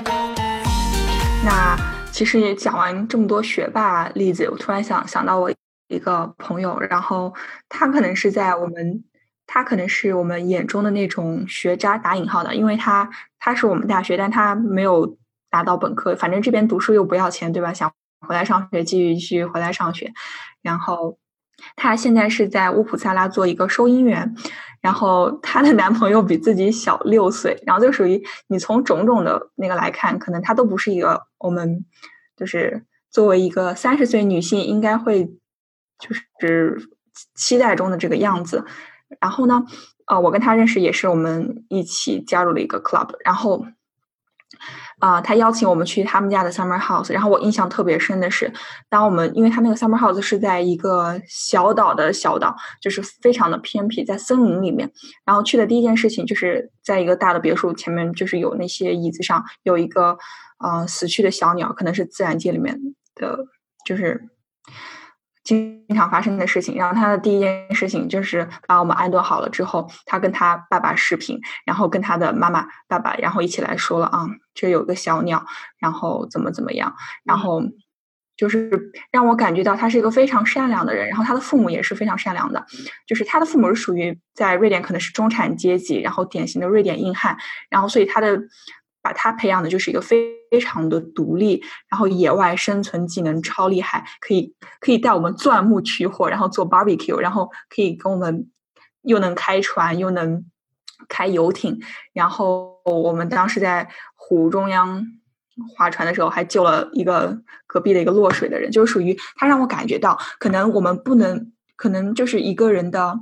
[1.43, 1.77] 那
[2.13, 5.51] 其实讲完这么多学霸例子，我突然想想到我
[5.89, 7.33] 一个朋友，然后
[7.67, 9.03] 他可能是在我们，
[9.45, 15.17] 他可能是我们眼中的那种学渣打引号的，因为他他是我们大学，但他没有
[15.49, 17.73] 达到本科，反正这边读书又不要钱，对吧？
[17.73, 17.91] 想
[18.27, 20.11] 回来上学，继续继续回来上学。
[20.61, 21.17] 然后
[21.75, 24.35] 她现在是在乌普萨拉做一个收银员，
[24.81, 31.85] 然后她的男朋友比自己小六岁，然后就属于你从种种的那个来看，可能他都不是一个我们
[32.37, 35.35] 就是作为一个三十岁女性应该会。
[35.99, 36.15] 就
[36.47, 36.89] 是
[37.35, 38.63] 期待中的这个样子，
[39.19, 39.65] 然后呢，
[40.05, 43.65] 呃，我跟她认识也是我们一起加入了一个 club，然后，
[44.99, 48.51] 啊，他邀请我们去他们家的 summer house，然后我印象特别深的是，
[48.89, 54.91] 当我们因为他那个 summer house 是在一个小岛的小岛，就是非常的偏僻，在森林里面，
[55.25, 60.17] 然后去的第一件事情就是在一个大的别墅前面，就是有那些椅子上有一个，
[60.59, 62.77] 呃，死去的小鸟，可能是自然界里面
[63.15, 63.45] 的，
[63.85, 64.29] 就是。
[65.49, 75.43] 经常发生的事情，然后他的第一件事情就是把我们安顿好了之后，他跟他爸爸视频，然后跟他的妈妈、爸爸，然后一起来说了啊，这有个小鸟，
[75.79, 77.63] 然后怎么怎么样，然后
[78.37, 82.65] 就是让我感觉到他是一个非常善良的人，然后他的父母也是非常善良的，
[83.07, 87.37] 就是他的父母是属于在瑞典可能是中产阶级，然后典型的瑞典硬汉，
[87.69, 88.39] 然后所以他的。
[89.01, 98.49] 把他培养的就是一个非常的独立，然后野外生存技能超厉害，可以可以带我们钻木取火，然后做 barbecue，然后可以跟我们
[99.03, 100.43] 又能开船又能
[101.07, 101.79] 开游艇，
[102.13, 105.05] 然后我们当时在湖中央
[105.75, 113.17] 划船的时候，还救了一个隔壁的一个落水的人，就是属于他让我感觉到，可能我们不能，可能就是一个人的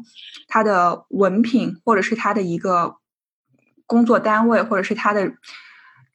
[0.48, 2.96] 他的文凭，或者是他的一个
[3.86, 5.34] 工作单位，或者是他的。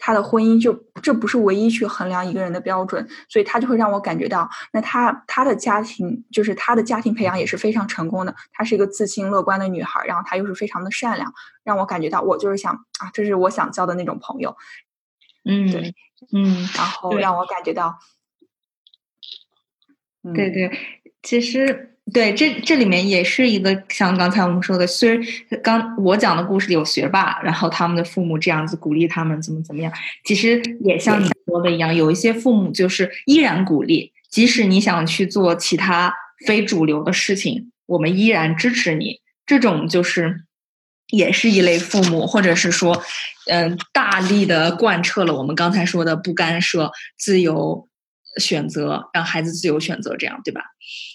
[0.05, 8.35] 他的婚姻就这不是唯一去衡量一个人的标准，所以他就会让我感觉到，那他他的家庭就是他的家庭培养也是非常成功的。
[8.51, 14.57] 她是一个自信乐观的女孩，然后她又是非常的善良，让我感觉到我就是想啊，这是我想交的那种朋友。
[15.45, 15.95] 嗯，对，
[16.33, 18.01] 嗯，然后让我感觉到，
[20.35, 20.77] 对对，
[21.23, 21.92] 其实。
[22.13, 25.23] 对，这这里面也是一个像刚才我们说的，虽然
[25.63, 29.93] 刚我讲的故事里有学霸，然后他们的父母这样子鼓励他们怎么怎么样，
[30.25, 36.13] 其实也像你说的一样，有一些父母就是依然鼓励，即使你想去做其他
[36.47, 39.21] 非主流的事情，我们依然支持你。
[39.47, 40.45] 这种就是
[41.09, 43.03] 也是一类父母，或者是说，
[43.47, 47.89] 嗯，大力的贯彻了我们刚才说的不干涉、自由
[48.39, 50.63] 选择，让孩子自由选择，这样对吧？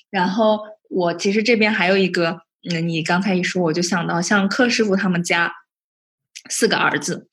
[0.10, 5.54] 然后我其实这边还有一个，嗯，你刚才一说，我就想到像柯师傅他们家
[6.50, 7.28] 四个儿子，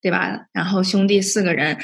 [0.00, 0.46] 对吧？
[0.52, 1.78] 然后兄弟四个人。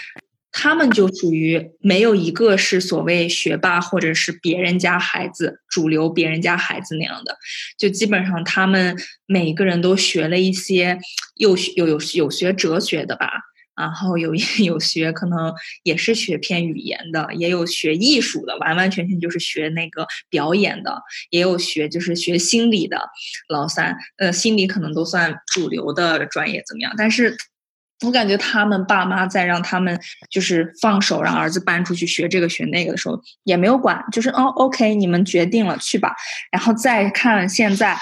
[0.56, 7.37] 他们就属于没有一个是所谓学霸或者是别人家孩子主流别人家孩子那样的，
[7.76, 11.00] 就基本上他们每个人都学了一些，
[11.34, 13.28] 有有有有学哲学的吧，
[13.76, 14.34] 然后有
[14.64, 23.10] 有学可能也是学偏语言的，也有学艺术的，完完全全就是学那个表演的，也有学就是学心理的。
[23.48, 26.92] 老三，呃，心理可能都算主流的专业怎么样？
[26.96, 27.37] 但是。
[28.05, 29.99] 我感觉他们爸妈在让他们
[30.31, 36.14] 就是放手让儿子搬出去学这个学那个的时候，也没有管，就是哦，OK，你们决定了去吧。
[36.51, 37.97] 然后再看现在，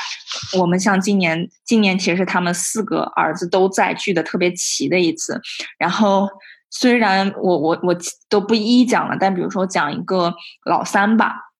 [0.59, 5.41] 我们像今年，今年其实他们四个儿子都在聚的特别齐的一次。
[5.79, 6.29] 然后
[6.71, 7.97] 虽然我我我
[8.29, 10.35] 都不一一讲了，但比如说讲一个
[10.65, 11.52] 老三吧。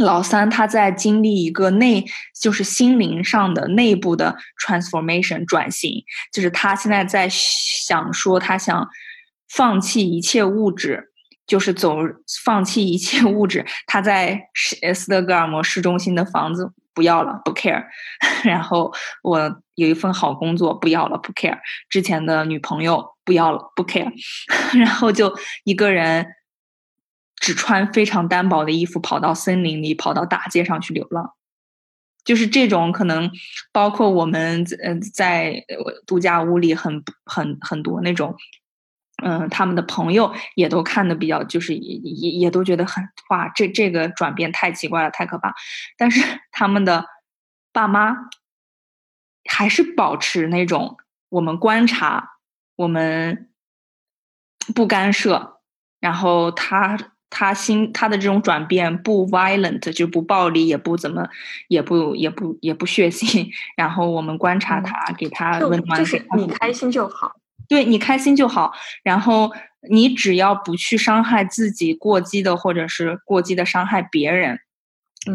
[0.00, 2.04] 老三他在经历一个内，
[2.38, 8.88] 就是心灵上的内部的 transformation 转型，就是他现在在想说，他想
[9.48, 11.10] 放弃一切物质，
[11.46, 11.96] 就是走
[12.44, 13.64] 放弃一切物质。
[13.86, 14.48] 他在
[14.94, 17.86] 斯德哥尔摩市中心的房子不要了，不 care。
[18.44, 21.58] 然后我有一份好工作不要了，不 care。
[21.88, 24.12] 之前的女朋友不要了，不 care。
[24.78, 26.26] 然后就一个人。
[27.38, 31.34] 只穿非常单薄的衣服，跑到森林里，跑到大街上去流浪，
[32.24, 33.30] 就是这种可能。
[33.72, 35.64] 包括我们呃在
[36.06, 38.34] 度假屋里，很很很多那种，
[39.22, 45.54] 嗯，他们的朋友也都看的比较，就是也也也都觉得很哇，这这个转变太奇怪了，太可怕。
[45.98, 46.20] 但是
[46.50, 47.04] 他们的
[47.70, 48.16] 爸妈
[49.48, 50.96] 还是保持那种
[51.28, 52.38] 我们观察，
[52.76, 53.50] 我们
[54.74, 55.60] 不干涉，
[56.00, 57.12] 然后他。
[57.28, 61.28] 他心他的这种转变不 violent 就不暴力也不怎么
[61.66, 67.32] 也不也不也不血腥，然后我们观察他，给他温暖，就是你开心就好，
[67.68, 69.50] 对你开心就好，然后
[69.90, 74.60] 你只要不去伤害自己过激的或者是过激的伤害别人，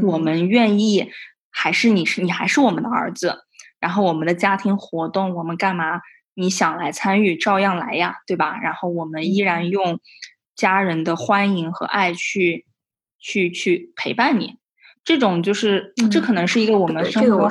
[0.03, 1.11] 我们愿意
[1.51, 3.43] 还是你是你还是我们的儿子，
[3.81, 5.99] 然后我们的家庭活动我们干嘛
[6.35, 8.57] 你想来参与照样来呀，对吧？
[8.63, 9.99] 然后我们依然用。
[10.55, 12.65] 家人的欢迎和爱去，
[13.19, 14.57] 去去陪伴你，
[15.03, 17.49] 这种就是这可能是一个我们生活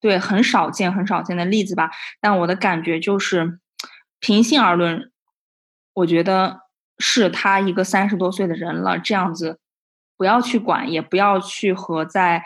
[0.00, 1.90] 对很少见很少见的例子吧。
[2.20, 3.58] 但我的感觉就是，
[4.20, 5.10] 平心而论，
[5.94, 6.60] 我觉得
[6.98, 9.58] 是他一个三十多岁的人了，这样子
[10.16, 12.44] 不要去管，也不要去和在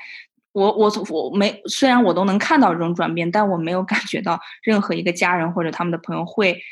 [0.52, 6.62] 我我我没虽然我都能看到这种转变，但我没有感觉到任何一个家人或者他们的朋友会。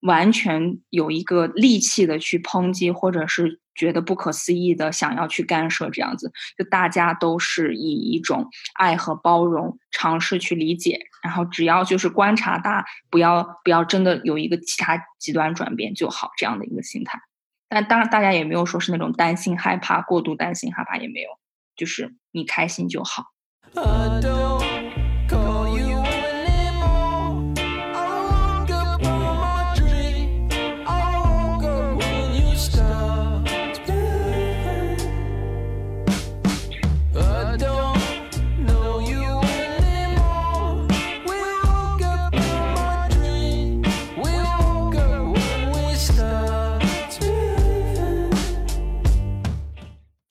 [0.00, 17.20] 完全有一个力气的去抨击，或者是觉得不可思议的想要去干涉，这样子，就大家都是以一种爱和包容尝试去理解，然后只要就是观察大，不要不要真的有一个其他极端转变就好，这样的一个心态。
[17.68, 21.28] 但当然，大家也没有说是那种担心害怕，过度担心害怕也没有，
[21.76, 23.26] 就是你开心就好。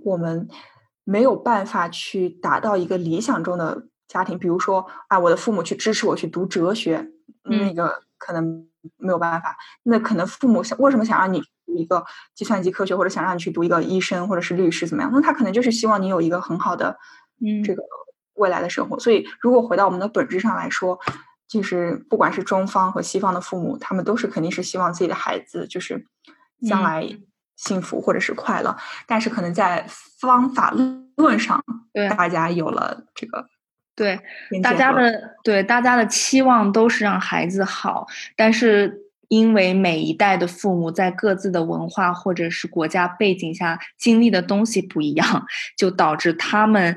[0.08, 0.48] 我们
[1.04, 7.10] 没有办法去达到一个理想中的家庭，比如说啊，我的父母去支持我去读哲学，
[7.43, 8.67] 那个可能
[8.98, 9.58] 没有办法。
[9.84, 15.12] 那可能父母想为什么想让你读一个计算机科学，或者想让你去读一个医生或者是律师怎么样？
[15.13, 16.98] 那他可能就是希望你有一个很好的
[17.65, 17.84] 这个
[18.36, 18.98] 未来的生活。
[18.98, 20.98] 所以，如果回到我们的本质上来说，
[21.48, 26.06] 就是不管是中方和西方的父母，他们都是肯定是希望自己的孩子就是
[26.65, 27.08] 将来。
[27.58, 28.74] 幸福或者是快乐，
[29.06, 29.86] 但是可能在
[30.22, 30.72] 方法
[31.17, 33.46] 论上，对大家有了这个，
[33.93, 34.17] 对
[34.63, 45.45] 大家的对大家的期望都是让孩子好，但是因为每一代的父母在各自的文化或者是国家背景下经历的东西不一样，
[45.76, 46.95] 就导致他们。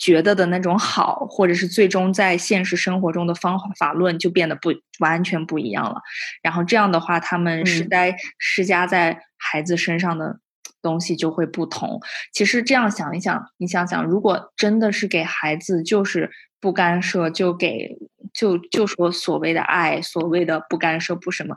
[0.00, 6.00] 觉得的那种好，或者是最终在现实生活中的方法论就变得不完全不一样了。
[6.42, 10.40] 然后这样的话，他们施在施加在孩子身上的
[10.80, 12.00] 东西就会不同。
[12.32, 16.30] 其实这样想一想，你想想，如果真的是给孩子就是
[16.60, 17.98] 不干涉，就给
[18.32, 21.54] 就就说所谓的爱，所谓的不干涉不什么。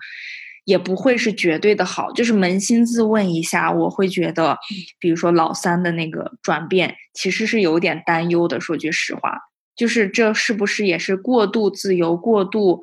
[0.65, 4.57] 也不会是绝对的好，就是扪心自问一下，我会觉得，
[4.97, 8.61] 比如说老三的那个转变，其实是有点担忧的。
[8.61, 9.37] 说句实话，
[9.75, 12.81] 就是这是不是也是过度自由、过度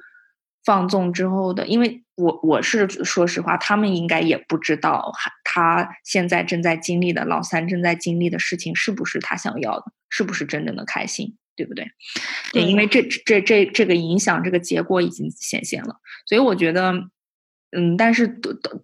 [0.63, 1.67] 放纵之后的？
[1.67, 5.11] 因为我我是说实话，他们应该也不知道，
[5.43, 11.87] 他现在正在经历的老三正在经历的事情是不是他想要的，是不是真正的开心，对不对？
[12.53, 16.93] 对，因为这这这这个影响，这个结果已经显现了，所以我觉得。
[17.77, 18.27] 嗯，但是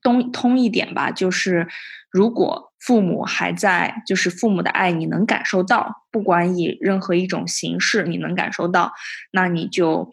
[0.03, 1.67] 通通一点吧，就是
[2.11, 8.93] 如果父母还在，就是父母的爱你能感受到，不管以任何一种形式你能感受到，
[9.33, 10.11] 那你就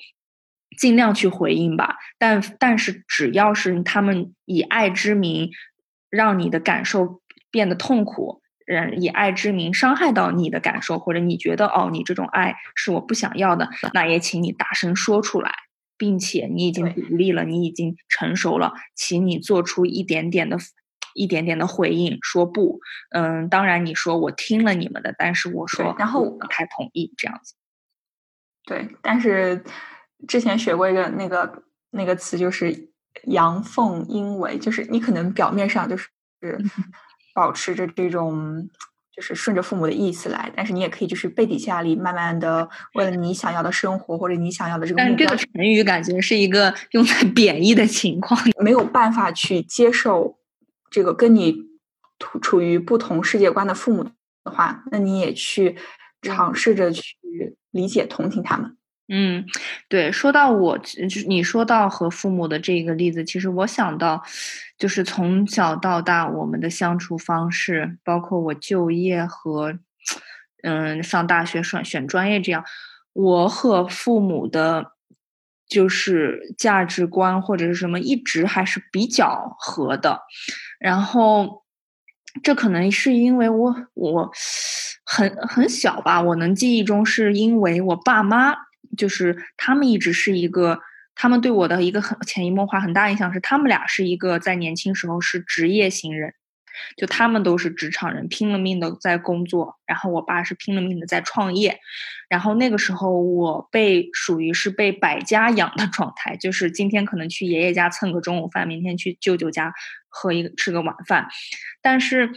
[0.78, 1.98] 尽量去回应吧。
[2.18, 5.52] 但但是只要是他们以爱之名
[6.10, 7.22] 让你的感受
[7.52, 15.52] 变得痛苦，嗯，以爱之名伤害到你的感受，或者你觉得哦，你这种爱是我不想要的，那也请你大声说出来。
[15.98, 20.58] 并且你已经独立了，你已经成熟了，请你做出一点点的、
[21.14, 22.80] 一点点的回应，说不，
[23.12, 27.56] 嗯，当然你说我听了你们的，但是我说然后我不太同意这样子。
[28.66, 29.64] 对，但是
[30.28, 32.92] 之前学过一个那个那个词，就是
[33.26, 36.10] 阳奉阴违，就是你可能表面上就是
[37.34, 38.70] 保持着这种。
[39.16, 45.28] 就是顺着父母的意思来，但是你也可以就是背底下里慢慢的为了你想要的生活或者你想要的这个目标。
[45.28, 50.40] 但这个成语感觉是一个用在 贬义的情况，没有办法去接受
[50.90, 51.56] 这个跟你
[52.18, 54.12] 处处于不同世界观的父母的
[54.46, 55.78] 话，那你也去
[56.22, 57.04] 尝试着去
[57.70, 58.76] 理解同情他们。
[59.10, 59.46] 嗯，
[59.90, 64.24] 对，说到我，就是你说到和父母的这个例子，其实我想到，
[64.78, 69.78] 就是从小到大我们的相处方式，包括我就业和，
[70.64, 72.64] 嗯，上大学选选专业这样，
[73.12, 74.94] 我和父母的，
[75.68, 80.22] 就是价值观或者是什么，一直还是比较合的。
[80.80, 81.64] 然后，
[82.42, 84.32] 这可能是因为我我
[85.06, 88.56] 很很小吧，我能记忆中是因为我爸妈。
[88.96, 90.80] 就是他们一直是一个，
[91.16, 96.34] 他们对我的一个很潜移默化很大影响是，他们俩是一个在年轻时候是职业型人，
[96.98, 101.80] 就他们都是职场人，拼了命的在工作，然后我爸是拼了命的在创业，
[102.30, 109.74] 然后那个时候我被属于是被百家养的状态，就是今天可能去爷爷家蹭个中午饭，明天去舅舅家
[110.10, 111.28] 喝一个吃个晚饭，
[111.82, 112.32] 但是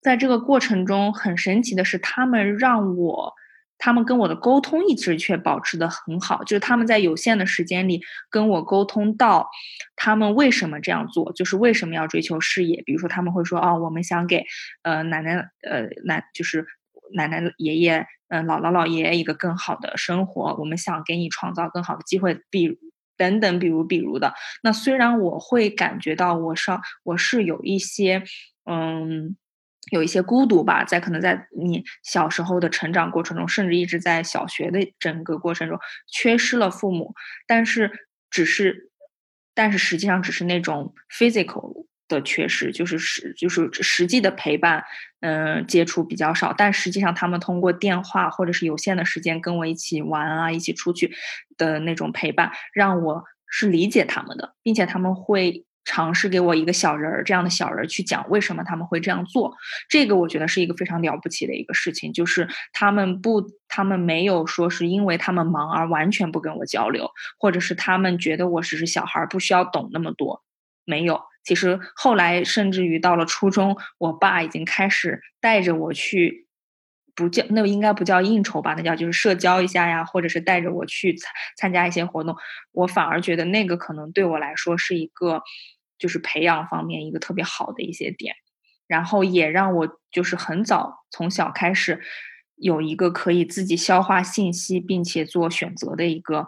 [0.00, 3.34] 在这个过程中很神奇的是，他们让我。
[3.80, 9.48] 他们跟我的沟通一直却保持的很好，就是他们在有限的时间里跟我沟通到，
[9.96, 12.82] 他们为什么这样做，就是为什么要追求事业。
[12.84, 14.44] 比如说他们会说，哦，我们想给
[14.82, 16.66] 呃奶奶呃奶就是
[17.14, 22.78] 奶奶爷爷嗯姥姥姥爷一个更好的生活，我们想给你创造更好的机会，比
[23.16, 24.34] 等等，比如比如的。
[24.62, 28.22] 那虽然我会感觉到我上我是有一些
[28.70, 29.36] 嗯。
[29.90, 37.14] 有一些孤独吧，在可能在你小时候的成长过程中，甚至一直在小学的整个过程中，缺失了父母，
[37.46, 37.90] 但是
[38.30, 38.90] 只是，
[39.54, 44.84] 但是实际上只是那种 physical 的缺失，就是实就是实际的陪伴，
[45.20, 51.12] 嗯，接触比较少，但实际上他们通过电话或者是有限的时间跟我一起玩啊，一起出去
[51.56, 55.66] 的那种陪伴，让我是理解他们的，并且他们会。
[55.84, 59.56] 尝试给我一个小人儿这样的小人儿去讲为什么他们会这样做，
[59.88, 62.12] 这个我觉得是一个非常了不起的一个事情。
[62.12, 70.42] 就是他们不，他们没有说是因为他们忙而完全不跟我交流，或者是他们觉得我只是小孩儿不需要懂那么多。
[70.84, 76.46] 没有，其实后来甚至于到了初中，我爸已经开始带着我去。
[77.20, 82.34] 不叫那应该不叫应酬吧，那叫就是社交一下呀，或者是带着我去参参加一些活动，
[82.72, 85.42] 我反而觉得那个可能对我来说是一个，
[85.98, 88.34] 就是培养方面一个特别好的一些点，
[88.86, 92.00] 然后也让我就是很早从小开始
[92.56, 96.46] 有一个可以自己消化信息并且做选择的一个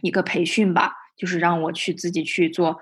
[0.00, 2.78] 一个培训吧，就是让我去自己去做。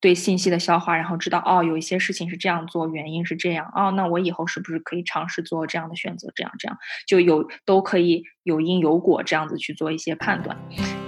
[0.00, 6.30] 对信息的消化，然后知道哦，有一些事情是这样做，原因是这样哦，那我以后是不是可以尝试做这样的选择？
[6.34, 10.56] 这样这样就有都可以有因有果，这样子去做一些判断。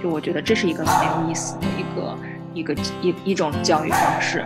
[0.01, 2.17] 就我觉得这是一个很有意思的一个
[2.53, 4.45] 一个一一种教育方式。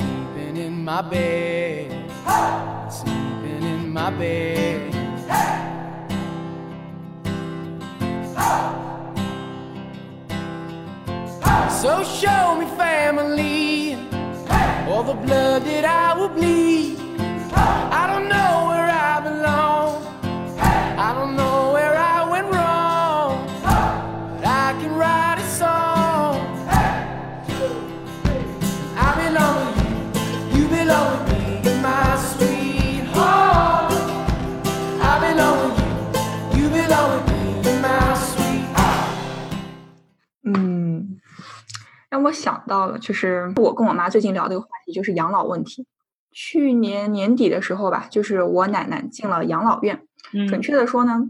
[0.00, 0.27] in
[0.88, 1.92] my bed,
[2.24, 2.88] hey!
[2.88, 4.94] sleeping in my bed.
[5.28, 5.58] Hey!
[11.44, 11.68] Hey!
[11.82, 13.96] So show me family,
[14.88, 16.96] all the blood that I will bleed.
[42.28, 45.86] 我想到了，就是我跟我妈最近聊的一个话题，就是养老问题。
[46.30, 50.02] 去年年底的时候吧，就是我奶奶进了养老院。
[50.46, 51.22] 准嗯确的说呢，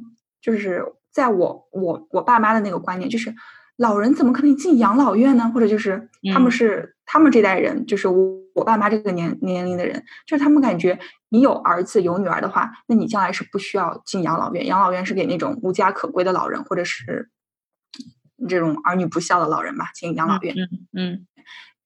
[0.43, 3.33] 就是在我我我爸妈的那个观念，就是
[3.77, 5.53] 老人怎么可能进养老院呢？
[5.55, 17.31] 或者就是他们嗯是、他们这代人，就是我我爸妈这个年年龄的人，就是他们感觉你有儿子有女儿的话，那你将来是不需要进养老院，养老院是给那种无家可归的老人，或者是
[18.47, 20.55] 这种儿女不孝的老人吧，进养老院。
[20.55, 21.27] 嗯嗯。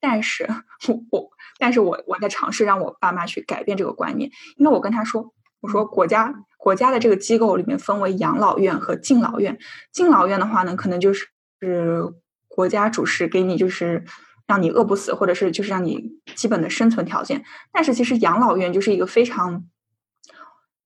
[0.00, 0.48] 但是
[0.88, 1.30] 我我，
[1.60, 9.56] 但是我我在尝试让我爸妈去改变这个观念，因为我跟他说，我说国家国家的这个机构里面分为养老院和敬老院，
[9.92, 11.28] 敬老院的话呢，可能就是
[11.60, 12.02] 是
[12.48, 14.04] 国家主事给你就是
[14.48, 19.64] 让你饿不死，或者是就是让你基本的生存条件，但是其实养老院就是一个非常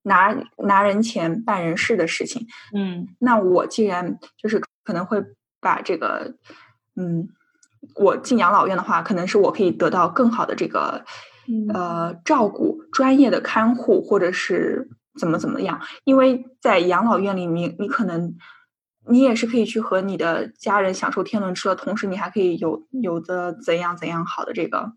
[0.03, 3.09] 拿拿人钱办人事的事情，嗯。
[3.19, 5.25] 那我既然就是可能会
[5.67, 6.37] 把这个，
[6.95, 7.29] 嗯，
[7.97, 11.05] 我进养老院的话，可能是我可以得到更好的这个
[11.49, 14.89] 嗯呃照顾、专业的看护，或者是
[15.19, 15.81] 怎么怎么样。
[16.05, 18.37] 因为在养老院里面，你可能
[19.09, 24.93] 你也是可以去和你的家人享受天伦之乐，同时你还可以有有的怎样怎样好的这个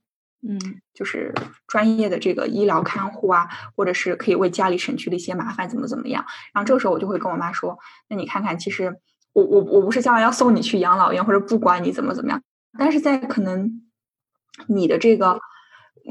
[0.48, 0.58] 嗯
[0.94, 1.34] 就是
[1.68, 6.24] 专业的这个医疗看护啊，或者是可以为家里省去的一些麻烦，怎么怎么样。
[6.54, 9.02] 然后这个时候我就会跟我妈说：“那你看看，其实
[9.34, 12.42] 我我我不是将来要送你去养老院，或者不管你怎么怎么样，
[12.78, 13.82] 但是在可能
[14.68, 15.40] 你的这个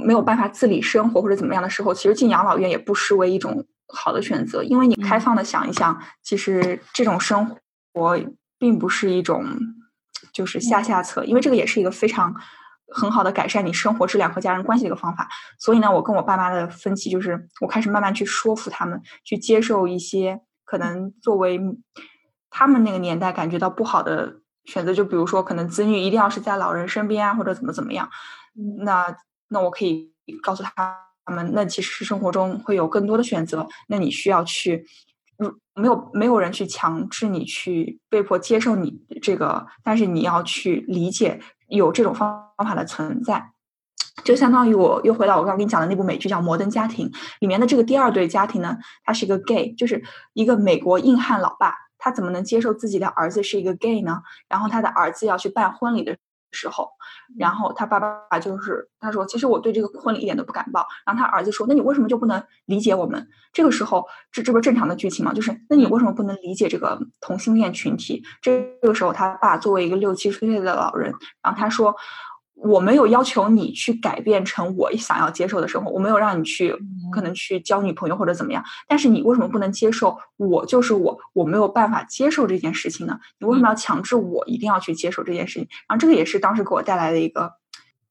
[0.07, 5.21] 没有办法自理生活或者怎么样的时候，其实进养老院也不失为一种好的选择，因为你开嗯。
[5.21, 7.57] 放的想一想，其实这种生
[7.93, 8.19] 活
[8.59, 9.45] 并不是一种
[10.33, 12.35] 就是下下策，因为这个也是一个非常
[12.95, 15.29] 很好的改善你生活质量和家人关系的一个方法。
[15.59, 21.61] 所以呢，我跟我爸妈的分歧就是，我开始慢慢去说服他们，去接受一些可能作为
[22.51, 28.09] 他们那个年代感觉到不好的选择，就比如说可能子女一定要是在老人身边啊，或者怎么怎么样。
[28.85, 29.17] 那
[29.49, 30.97] 那我可以告诉他
[31.27, 34.87] 们，那其实生活中会有更多的选择，那你需要去。
[35.41, 43.53] 嗯，没有没有人去强制你去被迫接受你这个，但是你要去理解有这种方方法的存在。
[44.25, 51.73] 就相当于我又回到我刚刚跟你讲的那部美剧叫《摩登家庭》里面的这个第二对家庭呢，他是一个 gay，就是一个美国硬汉老爸，
[52.09, 54.23] 他怎么能接受自己的儿子是一个 gay 呢？
[54.49, 56.17] 然后他的儿子要去办婚礼的
[56.53, 56.89] 时候，
[57.37, 60.87] 然后他爸爸就是他说，其实我对这个婚礼一点都不感冒。
[61.05, 63.29] 然后他儿子说，那你为什么就不能理解我们？
[63.53, 65.35] 这个时候，这这不是正常的剧情吗？
[65.35, 68.25] 就是那你为什么不能理解这个同性恋群体？
[68.41, 71.95] 这个时候，他爸作为一个六七十岁的老人，然后他说。
[72.61, 76.75] 我没有要求你去改变成我想要接受的生活，我没有让你去
[77.13, 83.19] 可能去交女朋友或者怎么样，但是你为什么不能接受我就是我，我没有办法接受这件事情呢？
[83.39, 85.69] 你为什么要强制我一定要去接受这件事情？
[85.89, 87.53] 然后这个也是当时给我带来的一个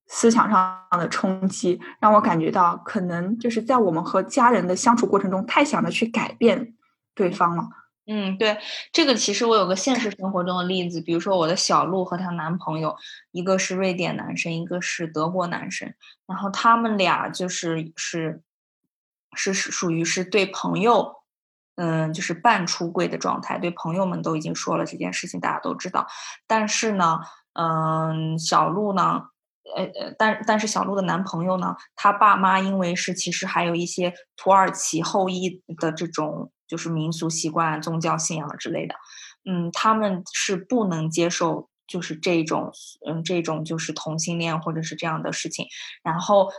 [0.07, 6.73] 思想上的冲击，让我感觉到可能就是在我们和家人的相处过程中，太想着去改变
[7.13, 7.65] 对方了。
[8.09, 8.57] 嗯，对，
[8.93, 12.95] 这个其实我有个现实生活中的例子，比如说我的小鹿和她男朋友，
[13.31, 15.93] 一个是瑞典男生，一个是德国男生，
[16.25, 18.41] 然后他们俩就是是
[19.35, 21.15] 是属于是对朋友，
[21.75, 26.07] 嗯，就是半出柜的状态，对朋友们都已经说了这件事情，大家都知道，
[26.47, 27.19] 但是呢，
[27.53, 29.23] 嗯，小鹿呢。
[29.75, 38.95] 呃呃，但但是小鹿的男朋友呢，他爸妈因为是其实还有一些土耳其后裔的这种就是民俗习惯、宗教信仰之类的，
[39.49, 42.71] 嗯，他们是不能接受就是这种
[43.07, 45.65] 嗯这种就是同性恋或者是这样的事情，
[46.03, 46.49] 然后。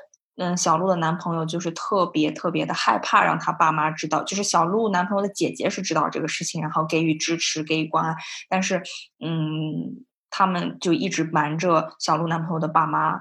[0.40, 8.14] 嗯，小鹿的男朋友就是特别特别的害怕让他爸妈知道，就是小鹿男朋友的姐姐是知道这个事情，然后给予支持、给予关爱，
[8.48, 8.76] 但是
[9.18, 13.14] 嗯，他们就一直瞒着小鹿男朋友的爸妈，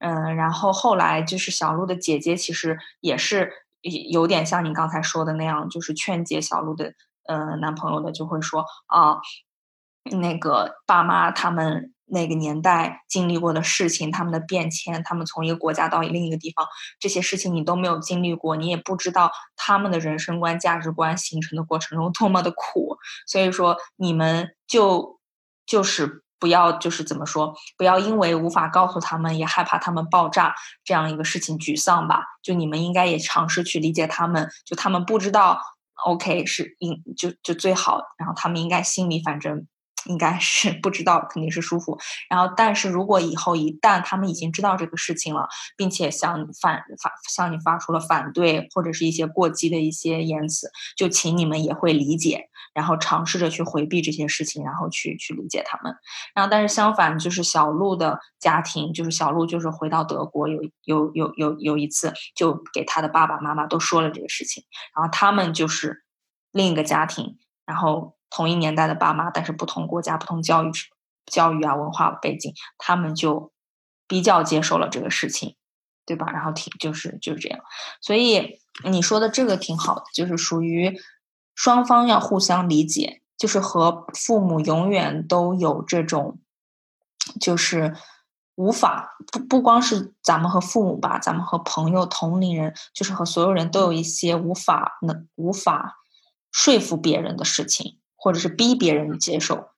[0.00, 3.50] 嗯，然后后来就是小鹿的姐姐其实也是
[3.82, 6.94] 有点像你刚才说的那样，就是劝解小鹿的
[7.26, 9.18] 呃男朋友的，就会说啊，
[10.10, 16.66] 那个爸妈他们那个年代经历过的事情，他们的变迁，他们从一个国家到另一个地方，
[16.98, 25.20] 这些事情你都没有经历过，你也不知道他们的人生观、价值观形成的过程中多么的苦，所以说你们就
[25.66, 32.22] 就是不要就是怎么说，不要因为无法告诉他们，也害怕他们爆炸这样一个事情沮丧吧。
[32.42, 35.60] 就你们应该也尝试去理解他们，就他们不知道
[36.06, 39.66] ，OK 是应就就最好，然后他们应该心里反正。
[40.06, 41.98] 应该是不知道，肯定是舒服。
[42.28, 55.94] 然后，但是如果以后一旦他们已经知道这个事情了，并且向反反向你发出了反对或者是一些过激的一些言辞，就请你们也会理解，然后尝试着去回避这些事情，然后去去理解他们。
[56.34, 66.04] 然后，但是相反，就是小鹿的家庭，就是小鹿就是回到德国有有有有有一次，就给他的爸爸妈妈都说了这个事情，然后他们就是
[66.52, 68.17] 另一个家庭，然后。
[68.30, 70.70] 同一年代的爸妈，但是不同国家、不同教育、
[71.26, 73.52] 教育啊文化背景，他们就
[74.06, 75.56] 比较接受了这个事情，
[76.06, 76.30] 对吧？
[76.30, 77.60] 然后挺就是就是这样，
[78.00, 80.98] 所以你说的这个挺好的，就是属于
[81.54, 86.38] 双方要互相理解，就是和父母永远都有这种，
[87.40, 87.94] 就是
[88.54, 95.98] 无法不不光是咱们和父母吧，咱们和朋友、同龄人，就是和所有人都有一些无法能无法
[96.50, 97.97] 说服别人的事情。
[98.18, 99.68] 或者是逼别人接受，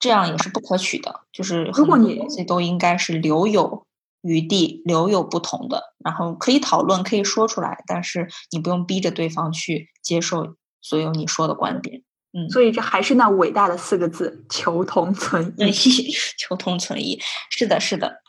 [0.00, 1.20] 这样也是不可取的。
[1.32, 3.86] 就是如果你都应该是留有
[4.22, 12.02] 余地，留有不同的，然后可以讨论，可以说出来，但是你不用逼着对方去接受所有你说的观点。
[12.32, 15.70] 嗯，所以这还是那伟大的四个字：求同存异。
[16.38, 17.20] 求同存异，
[17.50, 18.22] 是的，是的。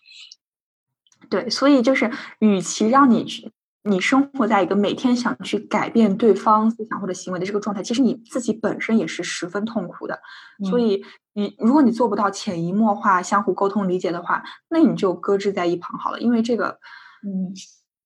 [1.29, 3.49] 对，所以就是，与其让你去。
[3.83, 10.19] 你生活在一个每天想去改变对方思想或者行为的这个状态，其实你自己本身也是十分痛苦的。
[10.69, 11.03] 所以，
[11.33, 16.19] 你如果你做不到潜移默化、相互沟通理解的话，那你就搁置在一旁好了。
[16.19, 16.79] 因为这个，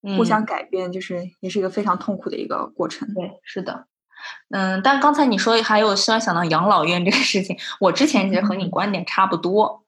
[0.01, 3.13] 嗯，互相改变就是也是一个非常痛苦的一个过程。
[3.13, 3.85] 对，是的，
[4.49, 4.81] 嗯。
[4.81, 9.83] 但刚才你说还有突然想到养老院这个事情，我之前其实和你观点差不多。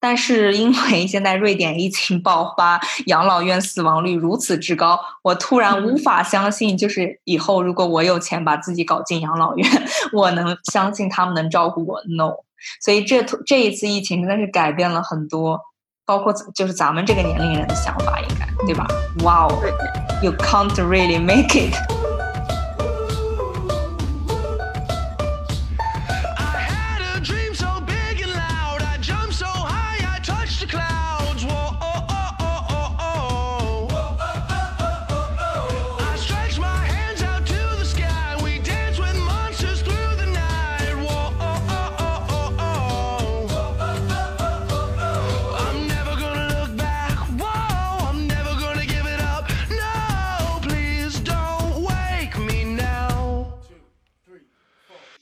[0.00, 9.70] 但是因为现在瑞典疫情爆发，养老院死亡率如此之高，我突然无法相信，就是以后如果我有钱把自己搞进养老院，
[10.14, 12.32] 我能相信他们能照顾我？No，
[12.80, 15.60] 所以这这一次疫情真的是改变了很多，
[16.06, 18.86] 包括就是咱们这个年龄人的想法，应该对吧
[19.22, 21.74] ？Wow，you can't really make it。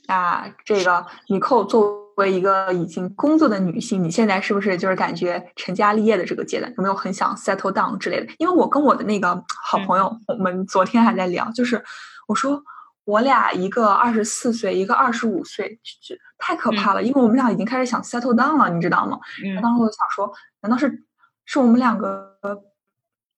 [0.09, 8.33] 那这个你寇作为一个已经工作的女性，你现在是不是就是感觉成家立业的这个阶段，有没有很想 settle down 之类的？
[8.39, 11.85] 因为我跟我的那个好朋友，我们昨天还在聊，就是
[12.27, 12.61] 我说
[13.05, 19.19] 我俩一个二十四岁，一个二十五岁，就太可怕了，因为我们俩已经开始想 settle down 了，你知道吗？
[19.63, 20.33] 当时我就想说，
[20.63, 21.05] 难道是
[21.45, 22.35] 是我们两个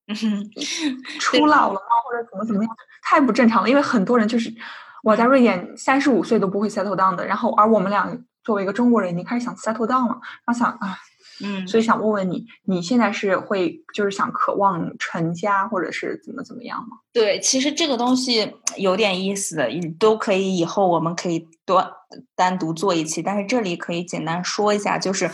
[1.19, 1.81] 出老了吗？
[2.05, 2.77] 或者怎么怎么样？
[3.03, 4.55] 太不正常了，因为很多人就是。
[5.03, 10.99] 我在瑞典三十五岁都不会 settle down 的，然后而我们俩作为一个中国人已经开始想 settle down 了，然后想啊，
[11.43, 16.99] 嗯，所以想问问你，你现在是会就是想渴望成家或者是怎么怎么样吗？
[17.13, 21.83] 对，其实这个东西有点意思的，都可以以后我们可以多
[22.37, 25.31] 单独做一期，但是这里可以简单说一下，就是，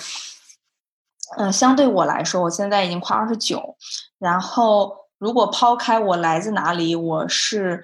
[1.39, 3.77] 嗯，相对我来说，我现在已经快二十九，
[4.19, 7.83] 然后如果抛开我来自哪里，我是。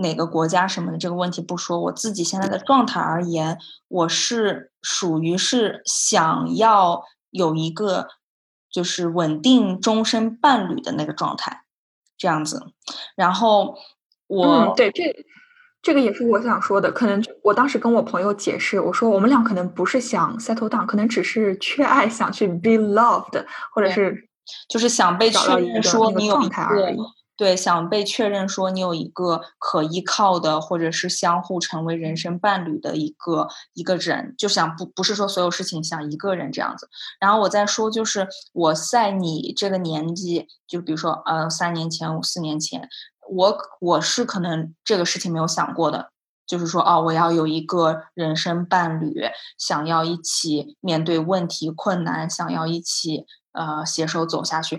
[0.00, 8.08] 哪个国家什么的这个问题不说，我自己现在的状态而言，我是属于是想要有一个
[8.70, 11.64] 就是稳定终身伴侣的那个状态，
[12.16, 12.72] 这样子。
[13.14, 13.76] 然后
[14.26, 15.14] 我对这
[15.82, 23.44] 这个也是我想说的，可能我当时跟我朋友解释，我说我们俩可能不是想 settle down，可能只是缺爱，想去 be loved，
[23.74, 24.28] 或者是
[24.68, 26.56] 就是想被确认说你有一个。
[27.40, 36.90] 对，想被确认说你有一个可依靠的，或者是相互成为人生伴侣的一个一个人，就想不不是说所有事情想一个人这样子。
[37.18, 42.86] 然后我再说，就是我在你这个年纪，就比如说呃三年前、四年前，
[43.30, 46.10] 我我是可能这个事情没有想过的，
[46.46, 49.14] 就是说哦，我要有一个人生伴侣，
[49.56, 54.78] 想要一起面对问题困难，想要一起呃携手走下去。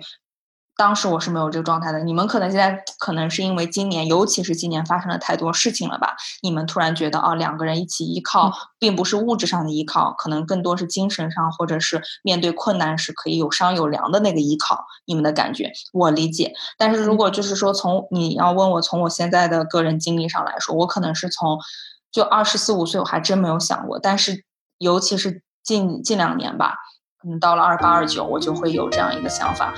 [0.77, 6.15] 当时我是没有这个状态的，你们可能现在可能是因为今年，尤其是今年发生了太多事情了吧？
[6.41, 14.85] 你们突然觉得啊，两个人一起依靠，并不是物质上的依靠，可能更多是精神上，或者是面对困难时可以有商有量的那个依靠。
[15.05, 21.59] 你们的感觉我理解，但是如果就是说从你要问我从我现在的个人经历上来说，我可能是从
[22.11, 24.45] 就二十四五岁，我还真没有想过，但是
[24.79, 26.77] 尤其是近近两年吧，
[27.21, 29.73] 可能到了二八二九，我就会有这样一个想法。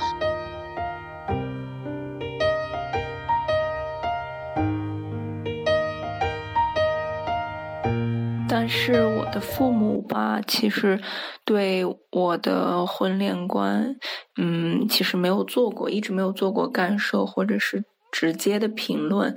[8.64, 10.98] 但是我的父母吧，其实
[11.44, 13.98] 对我的婚恋观，
[14.38, 19.36] 嗯，其实没有做过，一直没有做过干涉或者是直接的评论，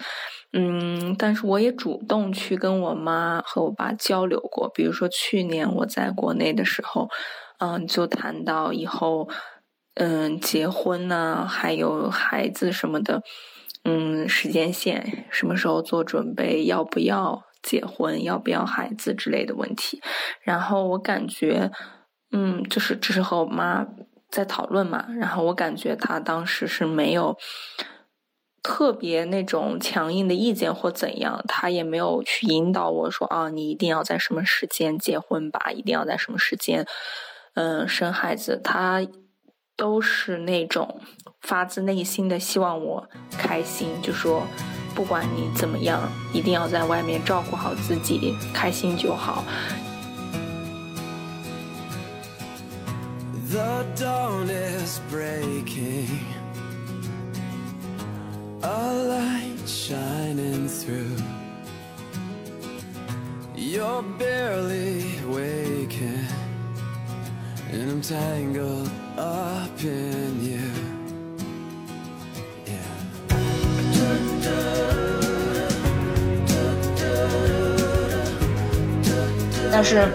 [0.52, 7.08] 嗯，但是我也主动去跟我妈和我爸交流过，比如说去年我在国内的时候，
[7.58, 9.28] 嗯，就谈到以后，
[9.94, 13.24] 嗯，结婚呐，还有孩子什么的，
[13.82, 17.42] 嗯，时间线什么时候做准备，要不要？
[17.66, 20.00] 结婚要不要孩子之类的问题，
[20.40, 21.72] 然后我感觉，
[22.30, 23.84] 嗯，就是只是和我妈
[24.30, 27.36] 在讨论嘛，然后我感觉她当时是没有
[28.62, 36.86] 特别那种强硬的意见或怎样，她也没有去引导我说啊，你一定要在什么时间结婚吧，一定要在什么时间，
[37.54, 39.04] 嗯，生孩子，她
[39.76, 41.00] 都是那种
[41.40, 44.46] 发自内心的希望我开心，就说。
[44.96, 49.44] 不管你怎么样，一定要在外面照顾好自己，开心就好。
[53.50, 56.08] The dawn is breaking,
[58.62, 61.20] a light shining through.
[63.54, 66.26] You're barely waking,
[67.70, 70.95] and I'm tangled up in you.
[79.76, 80.10] 但是，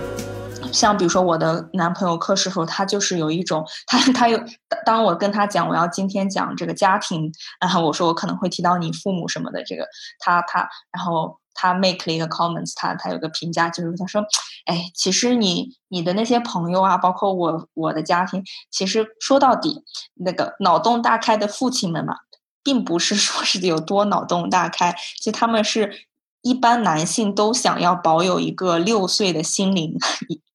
[0.74, 4.44] 像比如说我的男朋友柯师傅，他就是有一种，他他有
[4.84, 9.86] 当我跟他讲我要今天讲这个家庭，然后我说我可能会提到你父母什么的，这个
[10.18, 14.26] 他他，然后他 make 了一个 comments，他他有个评价就是他说，
[14.66, 19.84] 哎，其实你你的那些朋友啊，包括我我的家庭，其实说到底，
[20.16, 22.16] 那个脑洞大开的父亲们嘛，
[22.64, 26.08] 并不是说是有多脑洞大开，其实他们是。
[26.42, 29.96] 一般男性都想要保有一个六岁的心灵，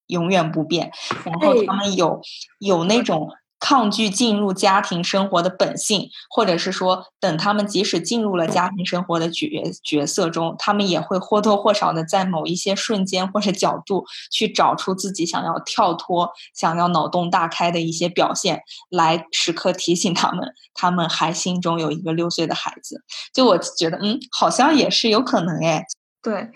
[0.06, 0.90] 永远不变。
[1.24, 2.20] 然后他们有
[2.58, 3.28] 有那种
[3.58, 9.48] 抗拒进入家庭生活的本性，或者是说，等他们即使进入了家庭生活的角
[9.82, 20.54] 角色中，他们也会或多或少的在某一些瞬间或者角度去找出自己想要跳脱、想要脑洞大开的一些表现，来时刻提醒他们。
[20.74, 23.02] 他们还心中有一个六岁的孩子，
[23.32, 25.86] 就我觉得，嗯，好像也是有可能哎。
[26.22, 26.50] 对，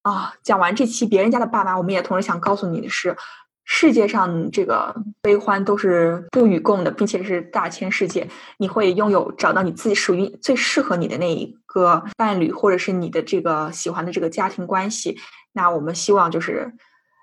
[0.00, 3.14] 啊，讲完这期别人家的爸妈，我们也同时想告诉你的是，
[3.64, 15.16] 世界上这个悲欢都是不与共的，并且是大千世界，你会拥有找到你自己属于最适合你的那一个伴侣，或者是你的这个喜欢的这个家庭关系。
[15.52, 16.74] 那我们希望就是，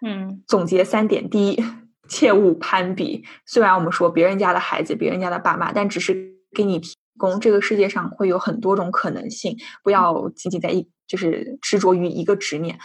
[0.06, 1.64] 嗯，总结三点：第一。
[2.10, 3.24] 切勿攀比。
[3.46, 6.94] 虽然我们说别人家的孩子、别人家的爸妈，但只是给你提
[7.30, 12.80] 供这个世界上会有很多种可能性，不要仅仅在一就是执着于一个执念。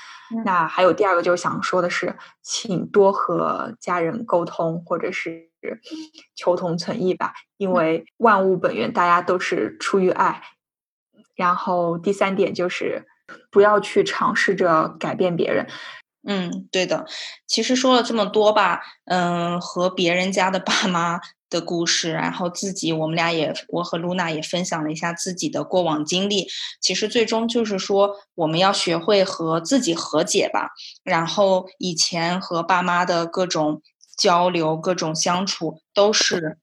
[0.45, 5.49] 那还有第二个就是想说的是，请多和家人沟通，或者是
[6.34, 10.43] 求同存异吧，因为万物本源，大家都是出于爱。
[11.34, 13.07] 然后第三点就是
[13.51, 15.66] 不要去尝试着改变别人。
[16.28, 17.07] 嗯，对的。
[17.47, 21.20] 其实说了这么多吧，嗯，和别人家的爸妈
[21.57, 26.46] 的故事，然后自己，我们俩也，我和露娜也分享了一下自己的过往经历。
[26.80, 30.70] 其实最终就是说，我们要学会和自己和解吧。
[31.02, 33.80] 然后以前和爸妈的各种
[34.16, 36.59] 交流、各种相处，都是。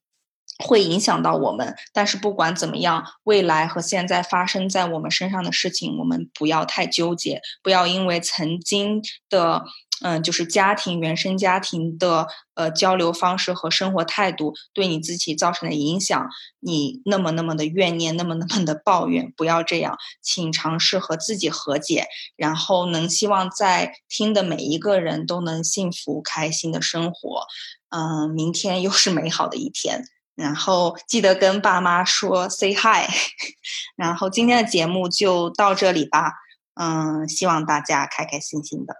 [0.64, 9.64] 会影响到我们，但是不管怎么样，未来和现在发生在我们身上的事情，我们不要太纠结，不要因为曾经的，
[10.02, 16.28] 嗯，就是家庭原生家庭的呃交流方式和生活态度对你自己造成的影响，
[16.58, 27.46] 你那么那么的怨念，那么那么的抱怨，不要这样，请尝试和自己和解，然后能希望在听的每一个人都能幸福开心的生活，
[27.90, 30.04] 嗯，明天又是美好的一天。
[30.34, 33.08] 然后记得跟爸妈说 say hi，
[33.96, 36.32] 然后今天的节目就到这里吧，
[36.74, 38.96] 嗯，希望大家开开心心的。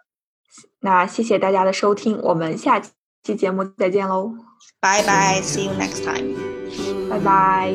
[0.84, 4.34] 那谢谢大家的收听，我们下期节目再见喽，
[4.80, 6.36] 拜拜，See you next time，
[7.08, 7.74] 拜拜。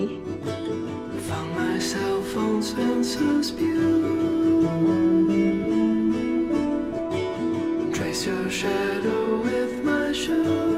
[8.25, 10.68] Your shadow with my shoe